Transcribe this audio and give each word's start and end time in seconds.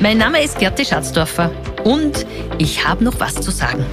Mein 0.00 0.18
Name 0.18 0.42
ist 0.42 0.58
Gerti 0.58 0.84
Schatzdorfer 0.84 1.50
und 1.84 2.26
ich 2.58 2.86
habe 2.86 3.02
noch 3.02 3.18
was 3.20 3.34
zu 3.36 3.50
sagen. 3.50 3.86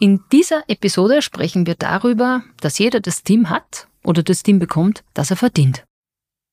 In 0.00 0.24
dieser 0.32 0.64
Episode 0.68 1.22
sprechen 1.22 1.66
wir 1.66 1.74
darüber, 1.74 2.42
dass 2.60 2.78
jeder 2.78 3.00
das 3.00 3.22
Team 3.22 3.50
hat 3.50 3.88
oder 4.04 4.22
das 4.22 4.42
Team 4.42 4.58
bekommt, 4.58 5.04
das 5.14 5.30
er 5.30 5.36
verdient. 5.36 5.84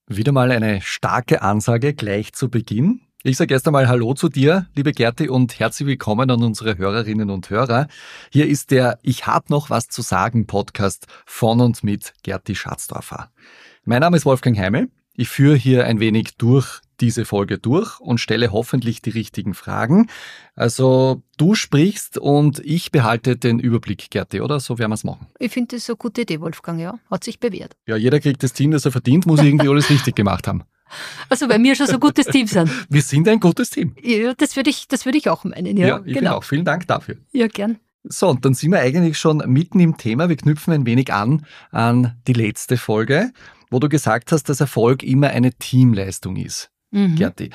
Wieder 0.08 0.32
mal 0.32 0.52
eine 0.52 0.82
starke 0.82 1.42
Ansage 1.42 1.94
gleich 1.94 2.34
zu 2.34 2.50
Beginn. 2.50 3.02
Ich 3.22 3.38
sage 3.38 3.54
erst 3.54 3.68
einmal 3.68 3.88
Hallo 3.90 4.14
zu 4.14 4.30
dir, 4.30 4.68
liebe 4.76 4.94
Gerti, 4.94 5.28
und 5.28 5.60
herzlich 5.60 5.88
willkommen 5.88 6.32
an 6.32 6.42
unsere 6.42 6.78
Hörerinnen 6.78 7.30
und 7.30 7.50
Hörer. 7.50 7.88
Hier 8.32 8.48
ist 8.48 8.72
der 8.72 8.98
Ich 9.02 9.28
hab 9.28 9.50
noch 9.50 9.70
was 9.70 9.88
zu 9.90 10.02
sagen 10.02 10.48
Podcast 10.48 11.06
von 11.26 11.60
und 11.60 11.84
mit 11.84 12.14
Gerti 12.24 12.56
Schatzdorfer. 12.56 13.30
Mein 13.84 14.00
Name 14.00 14.16
ist 14.16 14.26
Wolfgang 14.26 14.58
Heimel. 14.58 14.90
Ich 15.16 15.28
führe 15.28 15.56
hier 15.56 15.86
ein 15.86 16.00
wenig 16.00 16.38
durch 16.38 16.80
diese 17.02 17.26
Folge 17.26 17.58
durch 17.58 18.00
und 18.00 18.20
stelle 18.20 18.52
hoffentlich 18.52 19.02
die 19.02 19.10
richtigen 19.10 19.54
Fragen. 19.54 20.08
Also 20.56 21.22
du 21.38 21.56
sprichst 21.56 22.18
und 22.18 22.60
ich 22.60 22.92
behalte 22.92 23.38
den 23.38 23.60
Überblick, 23.60 24.10
Gerti, 24.10 24.42
oder? 24.42 24.60
So 24.60 24.78
werden 24.78 24.92
wir 24.92 24.96
es 24.96 25.04
machen. 25.04 25.28
Ich 25.40 25.52
finde 25.52 25.76
das 25.76 25.90
eine 25.90 25.98
gute 25.98 26.22
Idee, 26.22 26.42
Wolfgang, 26.42 26.80
ja. 26.80 27.00
Hat 27.10 27.24
sich 27.24 27.40
bewährt. 27.40 27.76
Ja, 27.88 27.96
jeder 27.96 28.20
kriegt 28.20 28.44
das 28.44 28.54
Team, 28.54 28.72
das 28.72 28.86
er 28.86 28.92
verdient, 28.92 29.26
muss 29.26 29.42
irgendwie 29.42 29.70
alles 29.70 29.90
richtig 29.90 30.16
gemacht 30.16 30.48
haben. 30.48 30.64
Also 31.30 31.50
weil 31.50 31.62
wir 31.62 31.76
schon 31.76 31.88
so 31.88 31.94
ein 31.94 32.00
gutes 32.00 32.26
Team 32.28 32.48
sind. 32.48 32.70
Wir 32.90 33.02
sind 33.02 33.28
ein 33.28 33.40
gutes 33.40 33.70
Team. 33.70 33.96
Ja, 34.02 34.34
das 34.34 34.56
würde 34.56 34.70
ich, 34.70 34.88
das 34.88 35.06
ich 35.06 35.30
auch 35.30 35.44
meinen. 35.44 35.78
Ja, 35.78 35.88
ja 35.88 36.02
ich 36.04 36.16
genau. 36.16 36.38
auch. 36.38 36.44
Vielen 36.44 36.66
Dank 36.66 36.88
dafür. 36.88 37.18
Ja, 37.32 37.48
gern. 37.48 37.78
So, 38.04 38.30
und 38.30 38.46
dann 38.46 38.54
sind 38.54 38.72
wir 38.72 38.80
eigentlich 38.80 39.18
schon 39.18 39.38
mitten 39.46 39.80
im 39.80 39.98
Thema. 39.98 40.30
Wir 40.30 40.38
knüpfen 40.38 40.74
ein 40.74 40.86
wenig 40.86 41.14
an 41.14 41.46
an 41.72 42.18
die 42.28 42.34
letzte 42.34 42.78
Folge, 42.78 43.32
wo 43.70 43.80
du 43.80 43.90
gesagt 43.90 44.32
hast, 44.32 44.50
dass 44.50 44.62
Erfolg 44.62 45.04
immer 45.04 45.28
eine 45.28 45.54
Teamleistung 45.54 46.38
ist. 46.38 46.72
Mhm. 46.92 47.16
Gerti, 47.16 47.50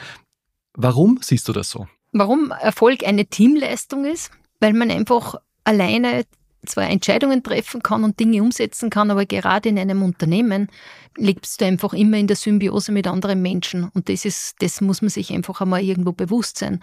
warum 0.75 1.19
siehst 1.23 1.49
du 1.49 1.53
das 1.53 1.71
so? 1.71 1.87
Warum 2.13 2.53
Erfolg 2.53 3.05
eine 3.05 3.27
Teamleistung 3.27 4.05
ist? 4.05 4.31
Weil 4.61 4.73
man 4.73 4.91
einfach 4.91 5.37
alleine 5.65 6.25
zwar 6.67 6.89
Entscheidungen 6.89 7.43
treffen 7.43 7.83
kann 7.83 8.05
und 8.05 8.19
Dinge 8.19 8.43
umsetzen 8.43 8.91
kann, 8.91 9.11
aber 9.11 9.27
gerade 9.27 9.69
in 9.69 9.79
einem 9.79 10.03
Unternehmen 10.03 10.69
lebst 11.17 11.61
du 11.61 11.67
einfach 11.67 11.93
immer 11.93 12.17
in 12.17 12.27
der 12.27 12.37
Symbiose 12.37 12.93
mit 12.93 13.07
anderen 13.07 13.43
Menschen. 13.43 13.91
Und 13.91 14.09
das 14.09 14.25
ist, 14.25 14.57
das 14.61 14.81
muss 14.81 15.03
man 15.03 15.11
sich 15.11 15.33
einfach 15.33 15.61
einmal 15.61 15.83
irgendwo 15.83 16.13
bewusst 16.13 16.59
sein. 16.59 16.81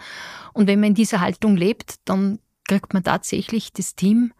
Und 0.52 0.66
wenn 0.66 0.80
man 0.80 0.90
in 0.90 0.94
dieser 0.94 1.20
Haltung 1.20 1.56
lebt, 1.56 1.96
dann 2.04 2.38
kriegt 2.68 2.94
man 2.94 3.04
tatsächlich 3.04 3.72
das 3.72 3.94
Team, 3.94 4.32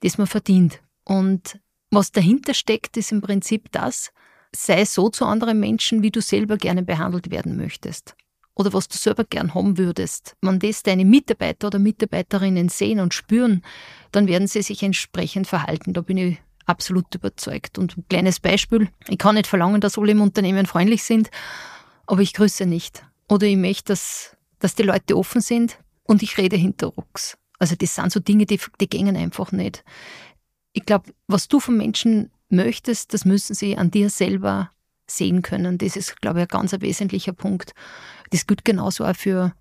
das 0.00 0.18
man 0.18 0.26
verdient. 0.26 0.80
Und 1.04 1.58
was 1.90 2.12
dahinter 2.12 2.54
steckt, 2.54 2.96
ist 2.96 3.12
im 3.12 3.20
Prinzip 3.20 3.72
das, 3.72 4.12
sei 4.54 4.84
so 4.84 5.08
zu 5.08 5.24
anderen 5.24 5.60
Menschen, 5.60 6.02
wie 6.02 6.10
du 6.10 6.20
selber 6.20 6.56
gerne 6.56 6.82
behandelt 6.82 7.30
werden 7.30 7.56
möchtest 7.56 8.14
oder 8.54 8.72
was 8.72 8.88
du 8.88 8.98
selber 8.98 9.24
gern 9.24 9.54
haben 9.54 9.78
würdest. 9.78 10.36
Wenn 10.42 10.58
das 10.58 10.82
deine 10.82 11.04
Mitarbeiter 11.04 11.68
oder 11.68 11.78
Mitarbeiterinnen 11.78 12.68
sehen 12.68 13.00
und 13.00 13.14
spüren, 13.14 13.62
dann 14.12 14.26
werden 14.26 14.48
sie 14.48 14.62
sich 14.62 14.82
entsprechend 14.82 15.46
verhalten. 15.46 15.94
Da 15.94 16.02
bin 16.02 16.18
ich 16.18 16.38
absolut 16.66 17.14
überzeugt. 17.14 17.78
Und 17.78 17.96
ein 17.96 18.04
kleines 18.08 18.38
Beispiel, 18.38 18.88
ich 19.08 19.18
kann 19.18 19.34
nicht 19.36 19.46
verlangen, 19.46 19.80
dass 19.80 19.98
alle 19.98 20.12
im 20.12 20.20
Unternehmen 20.20 20.66
freundlich 20.66 21.02
sind, 21.02 21.30
aber 22.06 22.20
ich 22.20 22.34
grüße 22.34 22.66
nicht. 22.66 23.02
Oder 23.28 23.46
ich 23.46 23.56
möchte, 23.56 23.92
dass, 23.92 24.36
dass 24.58 24.74
die 24.74 24.82
Leute 24.82 25.16
offen 25.16 25.40
sind 25.40 25.78
und 26.04 26.22
ich 26.22 26.36
rede 26.36 26.56
hinter 26.56 26.88
Rucks. 26.88 27.38
Also 27.58 27.76
das 27.76 27.94
sind 27.94 28.12
so 28.12 28.20
Dinge, 28.20 28.46
die, 28.46 28.60
die 28.80 28.88
gehen 28.88 29.16
einfach 29.16 29.52
nicht. 29.52 29.84
Ich 30.72 30.84
glaube, 30.84 31.12
was 31.28 31.48
du 31.48 31.60
von 31.60 31.76
Menschen 31.76 32.30
möchtest, 32.50 33.14
das 33.14 33.24
müssen 33.24 33.54
sie 33.54 33.76
an 33.76 33.90
dir 33.90 34.10
selber 34.10 34.70
sehen 35.06 35.42
können. 35.42 35.78
Das 35.78 35.96
ist, 35.96 36.20
glaube 36.20 36.40
ich, 36.40 36.42
ein 36.44 36.48
ganz 36.48 36.72
wesentlicher 36.80 37.32
Punkt. 37.32 37.74
Das 38.30 38.46
gilt 38.46 38.64
genauso 38.64 39.04
auch 39.04 39.16
für, 39.16 39.52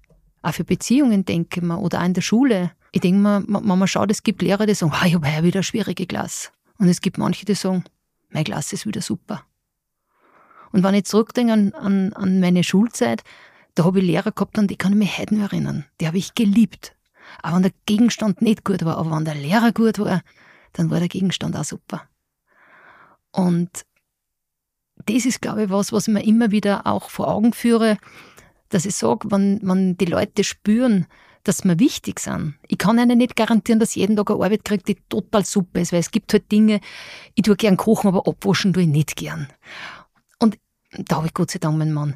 auch 0.41 0.53
für 0.53 0.63
Beziehungen, 0.63 1.25
denke 1.25 1.59
ich 1.59 1.66
mal, 1.66 1.78
oder 1.78 2.01
auch 2.01 2.05
in 2.05 2.13
der 2.13 2.22
Schule. 2.22 2.72
Ich 2.91 3.01
denke 3.01 3.19
mal, 3.19 3.44
wenn 3.47 3.78
man 3.78 3.88
schaut, 3.88 4.11
es 4.11 4.23
gibt 4.23 4.41
Lehrer, 4.41 4.66
die 4.66 4.73
sagen, 4.73 4.94
oh, 4.94 5.05
ich 5.05 5.16
habe 5.16 5.28
ja 5.28 5.44
wieder 5.44 5.63
schwierige 5.63 6.05
Klasse. 6.05 6.49
Und 6.78 6.88
es 6.88 7.01
gibt 7.01 7.17
manche, 7.17 7.45
die 7.45 7.55
sagen, 7.55 7.83
meine 8.29 8.45
Klasse 8.45 8.75
ist 8.75 8.85
wieder 8.85 9.01
super. 9.01 9.44
Und 10.72 10.83
wenn 10.83 10.95
ich 10.95 11.05
zurückdenke 11.05 11.53
an, 11.53 11.73
an, 11.73 12.13
an 12.13 12.39
meine 12.39 12.63
Schulzeit, 12.63 13.23
da 13.75 13.85
habe 13.85 13.99
ich 13.99 14.05
Lehrer 14.05 14.31
gehabt, 14.31 14.57
an 14.57 14.67
die 14.67 14.75
kann 14.75 14.94
ich 14.94 14.99
mich 14.99 15.17
heute 15.17 15.35
noch 15.35 15.51
erinnern. 15.51 15.85
Die 15.99 16.07
habe 16.07 16.17
ich 16.17 16.35
geliebt. 16.35 16.95
Aber 17.41 17.55
wenn 17.55 17.63
der 17.63 17.72
Gegenstand 17.85 18.41
nicht 18.41 18.63
gut 18.66 18.83
war, 18.85 18.97
aber 18.97 19.11
wenn 19.11 19.25
der 19.25 19.35
Lehrer 19.35 19.72
gut 19.72 19.99
war, 19.99 20.22
dann 20.73 20.89
war 20.89 20.99
der 20.99 21.07
Gegenstand 21.07 21.55
auch 21.55 21.63
super. 21.63 22.03
Und 23.31 23.85
das 25.06 25.25
ist, 25.25 25.41
glaube 25.41 25.63
ich, 25.63 25.69
was, 25.69 25.91
was 25.91 26.07
ich 26.07 26.13
mir 26.13 26.25
immer 26.25 26.51
wieder 26.51 26.85
auch 26.85 27.09
vor 27.09 27.28
Augen 27.28 27.53
führe, 27.53 27.97
dass 28.69 28.85
ich 28.85 28.95
sage, 28.95 29.31
wenn, 29.31 29.59
wenn 29.63 29.97
die 29.97 30.06
Leute 30.06 30.44
spüren, 30.44 31.07
dass 31.44 31.63
wir 31.63 31.79
wichtig 31.79 32.19
sind. 32.19 32.56
Ich 32.67 32.78
kann 32.78 33.00
ihnen 33.00 33.17
nicht 33.17 33.35
garantieren, 33.35 33.79
dass 33.79 33.95
jeden 33.95 34.16
Tag 34.16 34.29
eine 34.29 34.44
Arbeit 34.44 34.66
kriegt, 34.66 34.88
die 34.88 34.95
total 35.07 35.45
super 35.45 35.79
ist, 35.79 35.91
weil 35.91 36.00
es 36.00 36.12
gibt 36.12 36.34
halt 36.34 36.51
Dinge, 36.51 36.81
ich 37.34 37.44
tue 37.44 37.56
gern 37.56 37.78
kochen, 37.78 38.09
aber 38.09 38.28
abwaschen 38.28 38.73
tue 38.73 38.84
ich 38.84 38.90
nicht 38.90 39.16
gern. 39.16 39.47
Und 40.40 40.57
da 40.91 41.17
habe 41.17 41.28
ich 41.28 41.34
Gott 41.34 41.51
sei 41.51 41.59
Dank 41.59 41.78
meinen 41.78 41.94
Mann. 41.94 42.16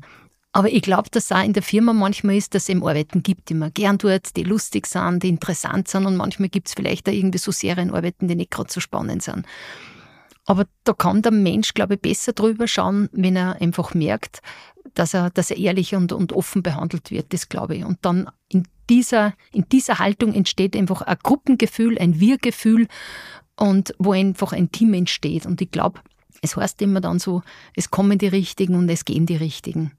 Aber 0.52 0.70
ich 0.72 0.84
glaube, 0.84 1.10
dass 1.10 1.26
es 1.26 1.32
auch 1.32 1.44
in 1.44 1.54
der 1.54 1.64
Firma 1.64 1.94
manchmal 1.94 2.36
ist, 2.36 2.54
dass 2.54 2.64
es 2.64 2.70
eben 2.70 2.86
Arbeiten 2.86 3.24
gibt, 3.24 3.50
die 3.50 3.56
man 3.56 3.74
gern 3.74 3.98
tut, 3.98 4.36
die 4.36 4.44
lustig 4.44 4.86
sind, 4.86 5.24
die 5.24 5.30
interessant 5.30 5.88
sind 5.88 6.06
und 6.06 6.16
manchmal 6.16 6.50
gibt 6.50 6.68
es 6.68 6.76
vielleicht 6.76 7.10
auch 7.10 7.14
irgendwie 7.14 7.40
so 7.40 7.52
Serienarbeiten, 7.52 8.28
die 8.28 8.36
nicht 8.36 8.52
gerade 8.52 8.72
so 8.72 8.80
spannend 8.80 9.24
sind. 9.24 9.48
Aber 10.46 10.66
da 10.84 10.94
kann 10.94 11.22
der 11.22 11.32
Mensch, 11.32 11.74
glaube 11.74 11.96
ich, 11.96 12.02
besser 12.02 12.34
drüber 12.34 12.68
schauen, 12.68 13.10
wenn 13.14 13.36
er 13.36 13.62
einfach 13.62 13.94
merkt, 13.94 14.42
dass 14.94 15.14
er, 15.14 15.30
dass 15.30 15.52
er 15.52 15.58
ehrlich 15.58 15.96
und, 15.96 16.12
und 16.12 16.34
offen 16.34 16.64
behandelt 16.64 17.12
wird, 17.12 17.34
das 17.34 17.50
glaube 17.50 17.76
ich. 17.76 17.86
Und 17.86 18.00
dann 18.02 18.30
in 18.50 18.68
dieser, 18.90 19.34
in 19.52 19.68
dieser 19.70 20.00
Haltung 20.00 20.34
entsteht 20.34 20.76
einfach 20.76 21.02
ein 21.02 21.18
Gruppengefühl, 21.24 21.98
ein 21.98 22.20
Wir-Gefühl 22.20 22.88
und 23.56 23.94
wo 24.00 24.12
einfach 24.12 24.52
ein 24.52 24.72
Team 24.72 24.94
entsteht. 24.94 25.46
Und 25.46 25.62
ich 25.62 25.72
glaube, 25.72 26.02
es 26.42 26.58
heißt 26.58 26.82
immer 26.82 27.00
dann 27.00 27.20
so, 27.20 27.42
es 27.76 27.90
kommen 27.90 28.18
die 28.18 28.28
Richtigen 28.28 28.76
und 28.76 28.90
es 28.90 29.06
gehen 29.06 29.26
die 29.26 29.38
Richtigen. 29.38 29.94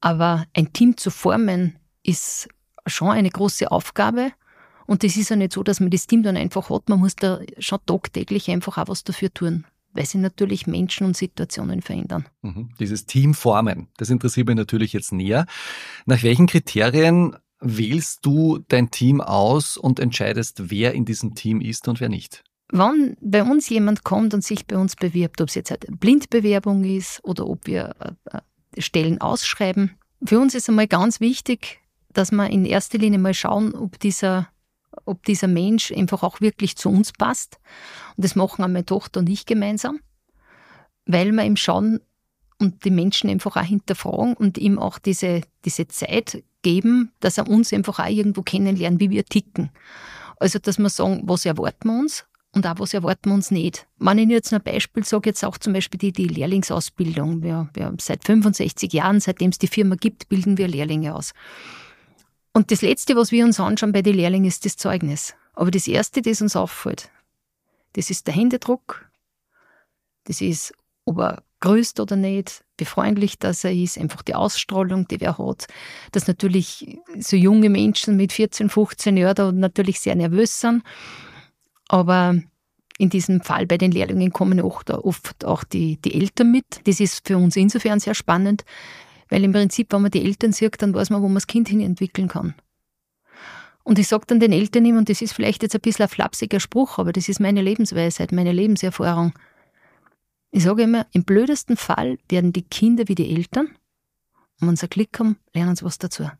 Aber 0.00 0.46
ein 0.54 0.72
Team 0.72 0.96
zu 0.96 1.10
formen 1.10 1.76
ist 2.02 2.48
schon 2.86 3.10
eine 3.10 3.30
große 3.30 3.70
Aufgabe 3.70 4.32
und 4.86 5.04
das 5.04 5.16
ist 5.16 5.30
ja 5.30 5.36
nicht 5.36 5.52
so, 5.52 5.62
dass 5.62 5.80
man 5.80 5.90
das 5.90 6.06
Team 6.06 6.22
dann 6.22 6.36
einfach 6.36 6.70
hat. 6.70 6.88
Man 6.88 7.00
muss 7.00 7.16
da 7.16 7.40
schon 7.58 7.78
tagtäglich 7.86 8.50
einfach 8.50 8.78
auch 8.78 8.88
was 8.88 9.04
dafür 9.04 9.32
tun, 9.32 9.64
weil 9.92 10.06
sich 10.06 10.20
natürlich 10.20 10.66
Menschen 10.66 11.06
und 11.06 11.16
Situationen 11.16 11.82
verändern. 11.82 12.26
Mhm. 12.42 12.70
Dieses 12.78 13.06
Team 13.06 13.34
formen, 13.34 13.88
das 13.96 14.10
interessiert 14.10 14.46
mich 14.46 14.56
natürlich 14.56 14.92
jetzt 14.92 15.12
näher. 15.12 15.46
Nach 16.06 16.22
welchen 16.22 16.46
Kriterien 16.46 17.36
wählst 17.60 18.26
du 18.26 18.58
dein 18.68 18.90
Team 18.90 19.20
aus 19.20 19.76
und 19.76 20.00
entscheidest, 20.00 20.70
wer 20.70 20.94
in 20.94 21.04
diesem 21.04 21.34
Team 21.34 21.60
ist 21.60 21.88
und 21.88 22.00
wer 22.00 22.08
nicht? 22.08 22.42
Wenn 22.72 23.16
bei 23.20 23.42
uns 23.42 23.68
jemand 23.68 24.02
kommt 24.02 24.34
und 24.34 24.42
sich 24.42 24.66
bei 24.66 24.76
uns 24.76 24.96
bewirbt, 24.96 25.40
ob 25.40 25.48
es 25.48 25.54
jetzt 25.54 25.70
eine 25.70 25.96
Blindbewerbung 25.96 26.84
ist 26.84 27.20
oder 27.22 27.46
ob 27.46 27.66
wir 27.66 27.94
äh, 28.00 28.38
äh, 28.38 28.80
Stellen 28.80 29.20
ausschreiben, 29.20 29.92
für 30.24 30.38
uns 30.38 30.54
ist 30.54 30.68
einmal 30.68 30.86
ganz 30.86 31.20
wichtig, 31.20 31.80
dass 32.12 32.30
wir 32.30 32.48
in 32.48 32.64
erster 32.64 32.98
Linie 32.98 33.18
mal 33.18 33.34
schauen, 33.34 33.74
ob 33.74 33.98
dieser 34.00 34.48
ob 35.04 35.24
dieser 35.24 35.48
Mensch 35.48 35.92
einfach 35.92 36.22
auch 36.22 36.40
wirklich 36.40 36.76
zu 36.76 36.88
uns 36.88 37.12
passt. 37.12 37.58
Und 38.16 38.24
das 38.24 38.36
machen 38.36 38.62
auch 38.62 38.68
meine 38.68 38.84
Tochter 38.84 39.20
und 39.20 39.28
ich 39.28 39.46
gemeinsam, 39.46 40.00
weil 41.06 41.32
wir 41.32 41.44
ihm 41.44 41.56
schauen 41.56 42.00
und 42.58 42.84
die 42.84 42.90
Menschen 42.90 43.28
einfach 43.28 43.56
auch 43.56 43.64
hinterfragen 43.64 44.34
und 44.34 44.58
ihm 44.58 44.78
auch 44.78 44.98
diese, 44.98 45.42
diese 45.64 45.88
Zeit 45.88 46.42
geben, 46.62 47.12
dass 47.20 47.38
er 47.38 47.48
uns 47.48 47.72
einfach 47.72 47.98
auch 47.98 48.08
irgendwo 48.08 48.42
kennenlernt, 48.42 49.00
wie 49.00 49.10
wir 49.10 49.24
ticken. 49.24 49.70
Also, 50.38 50.58
dass 50.58 50.78
wir 50.78 50.88
sagen, 50.88 51.22
was 51.24 51.44
erwarten 51.44 51.88
wir 51.88 51.98
uns 51.98 52.24
und 52.52 52.66
auch 52.66 52.78
was 52.78 52.94
erwarten 52.94 53.30
wir 53.30 53.34
uns 53.34 53.50
nicht. 53.50 53.86
Wenn 53.98 54.18
ich 54.18 54.28
jetzt 54.28 54.52
ein 54.52 54.62
Beispiel 54.62 55.04
sage, 55.04 55.30
jetzt 55.30 55.44
auch 55.44 55.58
zum 55.58 55.72
Beispiel 55.72 55.98
die, 55.98 56.12
die 56.12 56.28
Lehrlingsausbildung. 56.28 57.42
Wir, 57.42 57.68
wir 57.74 57.94
seit 58.00 58.24
65 58.24 58.92
Jahren, 58.92 59.20
seitdem 59.20 59.50
es 59.50 59.58
die 59.58 59.68
Firma 59.68 59.96
gibt, 59.96 60.28
bilden 60.28 60.58
wir 60.58 60.68
Lehrlinge 60.68 61.14
aus. 61.14 61.32
Und 62.52 62.70
das 62.70 62.82
Letzte, 62.82 63.16
was 63.16 63.32
wir 63.32 63.44
uns 63.44 63.58
anschauen 63.58 63.92
bei 63.92 64.02
den 64.02 64.14
Lehrlingen, 64.16 64.48
ist 64.48 64.64
das 64.64 64.76
Zeugnis. 64.76 65.34
Aber 65.54 65.70
das 65.70 65.88
Erste, 65.88 66.22
das 66.22 66.42
uns 66.42 66.56
auffällt, 66.56 67.10
das 67.94 68.10
ist 68.10 68.26
der 68.26 68.34
Händedruck, 68.34 69.08
das 70.24 70.40
ist, 70.40 70.72
ob 71.04 71.18
er 71.18 71.42
grüßt 71.60 72.00
oder 72.00 72.16
nicht, 72.16 72.64
wie 72.78 72.84
freundlich 72.84 73.38
das 73.38 73.64
er 73.64 73.72
ist, 73.72 73.98
einfach 73.98 74.22
die 74.22 74.34
Ausstrahlung, 74.34 75.06
die 75.08 75.20
er 75.20 75.38
hat. 75.38 75.66
Dass 76.10 76.26
natürlich 76.26 76.98
so 77.18 77.36
junge 77.36 77.70
Menschen 77.70 78.16
mit 78.16 78.32
14, 78.32 78.68
15 78.68 79.16
Jahren 79.16 79.34
da 79.34 79.52
natürlich 79.52 80.00
sehr 80.00 80.14
nervös 80.14 80.60
sind. 80.60 80.82
Aber 81.88 82.36
In 82.98 83.10
diesem 83.10 83.40
Fall 83.40 83.66
bei 83.66 83.78
den 83.78 83.90
Lehrlingen 83.90 84.32
kommen 84.32 84.60
oft 84.60 85.44
auch 85.44 85.64
die, 85.64 85.96
die 85.96 86.14
Eltern 86.14 86.52
mit. 86.52 86.80
Das 86.84 87.00
ist 87.00 87.26
für 87.26 87.36
uns 87.36 87.56
insofern 87.56 87.98
sehr 87.98 88.14
spannend, 88.14 88.64
weil 89.32 89.44
im 89.44 89.52
Prinzip, 89.52 89.90
wenn 89.94 90.02
man 90.02 90.10
die 90.10 90.22
Eltern 90.22 90.52
sieht, 90.52 90.82
dann 90.82 90.92
weiß 90.92 91.08
man, 91.08 91.22
wo 91.22 91.26
man 91.26 91.36
das 91.36 91.46
Kind 91.46 91.66
hin 91.66 91.80
entwickeln 91.80 92.28
kann. 92.28 92.54
Und 93.82 93.98
ich 93.98 94.06
sage 94.06 94.26
dann 94.26 94.40
den 94.40 94.52
Eltern 94.52 94.84
immer, 94.84 94.98
und 94.98 95.08
das 95.08 95.22
ist 95.22 95.32
vielleicht 95.32 95.62
jetzt 95.62 95.74
ein 95.74 95.80
bisschen 95.80 96.02
ein 96.02 96.10
flapsiger 96.10 96.60
Spruch, 96.60 96.98
aber 96.98 97.14
das 97.14 97.30
ist 97.30 97.40
meine 97.40 97.62
Lebensweisheit, 97.62 98.30
meine 98.30 98.52
Lebenserfahrung. 98.52 99.32
Ich 100.50 100.64
sage 100.64 100.82
immer, 100.82 101.06
im 101.12 101.24
blödesten 101.24 101.78
Fall 101.78 102.18
werden 102.28 102.52
die 102.52 102.60
Kinder 102.60 103.08
wie 103.08 103.14
die 103.14 103.34
Eltern. 103.34 103.68
Und 104.60 104.68
wenn 104.68 104.76
sie 104.76 104.86
Glück 104.86 105.18
haben, 105.18 105.38
lernen 105.54 105.76
sie 105.76 105.84
was 105.86 105.96
dazu. 105.96 106.30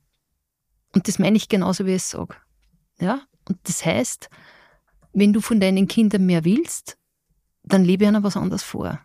Und 0.94 1.08
das 1.08 1.18
meine 1.18 1.38
ich 1.38 1.48
genauso, 1.48 1.86
wie 1.86 1.92
ich 1.92 2.02
es 2.02 2.10
sage. 2.10 2.36
Ja? 3.00 3.22
Und 3.48 3.58
das 3.62 3.86
heißt, 3.86 4.28
wenn 5.14 5.32
du 5.32 5.40
von 5.40 5.60
deinen 5.60 5.88
Kindern 5.88 6.26
mehr 6.26 6.44
willst, 6.44 6.98
dann 7.62 7.84
lebe 7.84 8.04
ihnen 8.04 8.22
was 8.22 8.36
anderes 8.36 8.62
vor. 8.62 9.00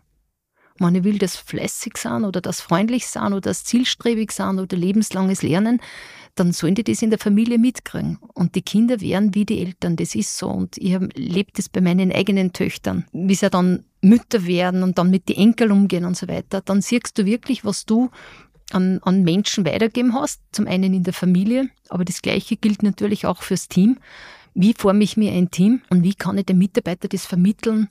Ich 0.80 1.04
will, 1.04 1.18
dass 1.18 1.36
fleißig 1.36 1.96
sein 1.96 2.24
oder 2.24 2.40
das 2.40 2.60
freundlich 2.60 3.06
sein 3.06 3.32
oder 3.32 3.40
das 3.42 3.64
zielstrebig 3.64 4.32
sein 4.32 4.58
oder 4.58 4.76
lebenslanges 4.76 5.42
Lernen, 5.42 5.80
dann 6.36 6.52
sollen 6.52 6.74
die 6.74 6.84
das 6.84 7.02
in 7.02 7.10
der 7.10 7.18
Familie 7.18 7.58
mitkriegen. 7.58 8.18
Und 8.34 8.54
die 8.54 8.62
Kinder 8.62 9.00
werden 9.00 9.34
wie 9.34 9.44
die 9.44 9.60
Eltern, 9.60 9.96
das 9.96 10.14
ist 10.14 10.36
so. 10.38 10.48
Und 10.48 10.78
ich 10.78 10.96
lebe 11.14 11.50
das 11.54 11.68
bei 11.68 11.80
meinen 11.80 12.12
eigenen 12.12 12.52
Töchtern, 12.52 13.06
wie 13.12 13.34
sie 13.34 13.50
dann 13.50 13.84
Mütter 14.00 14.46
werden 14.46 14.82
und 14.82 14.98
dann 14.98 15.10
mit 15.10 15.28
den 15.28 15.36
Enkeln 15.36 15.72
umgehen 15.72 16.04
und 16.04 16.16
so 16.16 16.28
weiter. 16.28 16.60
Dann 16.60 16.80
siehst 16.80 17.18
du 17.18 17.26
wirklich, 17.26 17.64
was 17.64 17.84
du 17.84 18.10
an, 18.70 19.00
an 19.02 19.22
Menschen 19.22 19.64
weitergeben 19.66 20.14
hast. 20.14 20.40
Zum 20.52 20.66
einen 20.66 20.94
in 20.94 21.02
der 21.02 21.14
Familie, 21.14 21.70
aber 21.88 22.04
das 22.04 22.22
Gleiche 22.22 22.56
gilt 22.56 22.82
natürlich 22.82 23.26
auch 23.26 23.42
fürs 23.42 23.68
Team. 23.68 23.98
Wie 24.54 24.74
forme 24.74 25.04
ich 25.04 25.16
mir 25.16 25.32
ein 25.32 25.50
Team 25.50 25.82
und 25.90 26.02
wie 26.02 26.14
kann 26.14 26.38
ich 26.38 26.46
den 26.46 26.58
Mitarbeiter 26.58 27.08
das 27.08 27.26
vermitteln, 27.26 27.88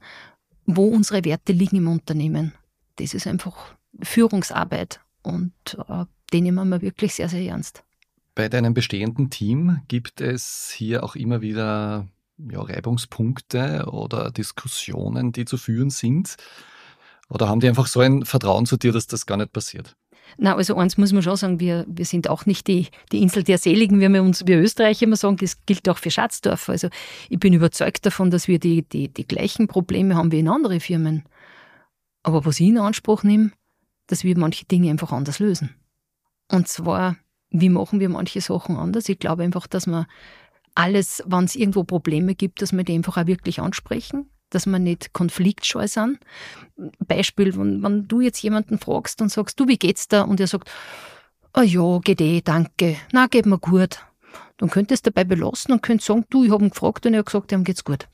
wo 0.65 0.87
unsere 0.87 1.23
Werte 1.25 1.53
liegen 1.53 1.77
im 1.77 1.87
Unternehmen? 1.87 2.53
Das 2.97 3.13
ist 3.13 3.27
einfach 3.27 3.75
Führungsarbeit 4.01 4.99
und 5.23 5.53
äh, 5.87 6.05
den 6.33 6.43
nehmen 6.43 6.69
wir 6.69 6.81
wirklich 6.81 7.15
sehr, 7.15 7.29
sehr 7.29 7.41
ernst. 7.41 7.83
Bei 8.35 8.49
deinem 8.49 8.73
bestehenden 8.73 9.29
Team 9.29 9.81
gibt 9.87 10.21
es 10.21 10.71
hier 10.75 11.03
auch 11.03 11.15
immer 11.15 11.41
wieder 11.41 12.07
ja, 12.37 12.61
Reibungspunkte 12.61 13.85
oder 13.91 14.31
Diskussionen, 14.31 15.31
die 15.31 15.45
zu 15.45 15.57
führen 15.57 15.89
sind? 15.89 16.35
Oder 17.29 17.49
haben 17.49 17.59
die 17.59 17.67
einfach 17.67 17.87
so 17.87 17.99
ein 17.99 18.25
Vertrauen 18.25 18.65
zu 18.65 18.77
dir, 18.77 18.91
dass 18.91 19.07
das 19.07 19.25
gar 19.25 19.37
nicht 19.37 19.53
passiert? 19.53 19.95
Na, 20.37 20.55
also 20.55 20.75
eins 20.75 20.97
muss 20.97 21.13
man 21.13 21.23
schon 21.23 21.35
sagen, 21.35 21.59
wir, 21.59 21.85
wir 21.87 22.05
sind 22.05 22.29
auch 22.29 22.45
nicht 22.45 22.67
die, 22.67 22.87
die 23.11 23.21
Insel 23.21 23.43
der 23.43 23.57
Seligen, 23.57 23.99
wie 24.01 24.09
wir 24.09 24.21
uns 24.21 24.45
wir 24.45 24.59
Österreicher 24.59 25.03
immer 25.03 25.15
sagen, 25.15 25.37
das 25.37 25.65
gilt 25.65 25.87
auch 25.87 25.97
für 25.97 26.11
Schatzdorf. 26.11 26.69
Also 26.69 26.89
ich 27.29 27.39
bin 27.39 27.53
überzeugt 27.53 28.05
davon, 28.05 28.29
dass 28.29 28.47
wir 28.47 28.59
die, 28.59 28.83
die, 28.83 29.07
die 29.07 29.27
gleichen 29.27 29.67
Probleme 29.67 30.15
haben 30.15 30.31
wie 30.31 30.39
in 30.39 30.49
anderen 30.49 30.79
Firmen. 30.79 31.23
Aber 32.27 32.43
was 32.43 32.59
ich 32.59 32.67
in 32.67 32.77
Anspruch 32.77 33.23
nehme, 33.23 33.51
dass 34.07 34.25
wir 34.25 34.37
manche 34.37 34.65
Dinge 34.65 34.89
einfach 34.89 35.13
anders 35.13 35.39
lösen. 35.39 35.69
Und 36.51 36.67
zwar, 36.67 37.15
wie 37.51 37.69
machen 37.69 38.01
wir 38.01 38.09
manche 38.09 38.41
Sachen 38.41 38.75
anders? 38.75 39.07
Ich 39.07 39.17
glaube 39.17 39.43
einfach, 39.43 39.65
dass 39.65 39.87
man 39.87 40.07
alles, 40.75 41.23
wenn 41.25 41.45
es 41.45 41.55
irgendwo 41.55 41.85
Probleme 41.85 42.35
gibt, 42.35 42.61
dass 42.61 42.73
wir 42.73 42.83
die 42.83 42.95
einfach 42.95 43.15
auch 43.15 43.27
wirklich 43.27 43.61
ansprechen, 43.61 44.29
dass 44.49 44.65
wir 44.65 44.77
nicht 44.77 45.13
konfliktscheu 45.13 45.87
sind. 45.87 46.19
Beispiel, 46.99 47.55
wenn, 47.55 47.81
wenn 47.81 48.09
du 48.09 48.19
jetzt 48.19 48.41
jemanden 48.41 48.77
fragst 48.77 49.21
und 49.21 49.29
sagst, 49.29 49.57
du, 49.57 49.69
wie 49.69 49.77
geht's 49.77 50.09
da? 50.09 50.23
Und 50.23 50.41
er 50.41 50.47
sagt, 50.47 50.69
ah 51.53 51.61
oh 51.61 51.63
ja, 51.63 51.99
geht 51.99 52.19
eh, 52.19 52.41
danke, 52.41 52.97
na, 53.13 53.27
geht 53.27 53.45
mir 53.45 53.57
gut. 53.57 54.05
Dann 54.57 54.69
könntest 54.69 55.05
du 55.05 55.11
dabei 55.11 55.23
belassen 55.23 55.71
und 55.71 55.81
könntest 55.81 56.07
sagen, 56.07 56.25
du, 56.29 56.43
ich 56.43 56.51
habe 56.51 56.65
ihn 56.65 56.71
gefragt 56.71 57.05
und 57.05 57.13
er 57.13 57.19
hat 57.19 57.27
gesagt, 57.27 57.53
ihm 57.53 57.63
geht's 57.63 57.85
gut. 57.85 58.09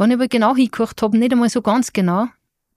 Wenn 0.00 0.12
ich 0.12 0.14
aber 0.14 0.28
genau 0.28 0.56
hingehört 0.56 1.02
habe, 1.02 1.18
nicht 1.18 1.30
einmal 1.30 1.50
so 1.50 1.60
ganz 1.60 1.92
genau, 1.92 2.28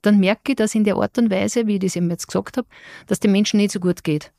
dann 0.02 0.20
merke 0.20 0.52
ich, 0.52 0.56
dass 0.58 0.76
in 0.76 0.84
der 0.84 0.98
Art 0.98 1.18
und 1.18 1.32
Weise, 1.32 1.68
wie 1.68 1.76
ich 1.76 1.80
das 1.80 1.96
eben 1.96 2.10
jetzt 2.10 2.28
gesagt 2.28 2.58
habe, 2.58 2.68
dass 3.08 3.22
dem 3.22 3.32
Menschen 3.32 3.62
nicht 3.62 3.72
so 3.72 3.80
gut 3.80 4.04
geht. 4.04 4.34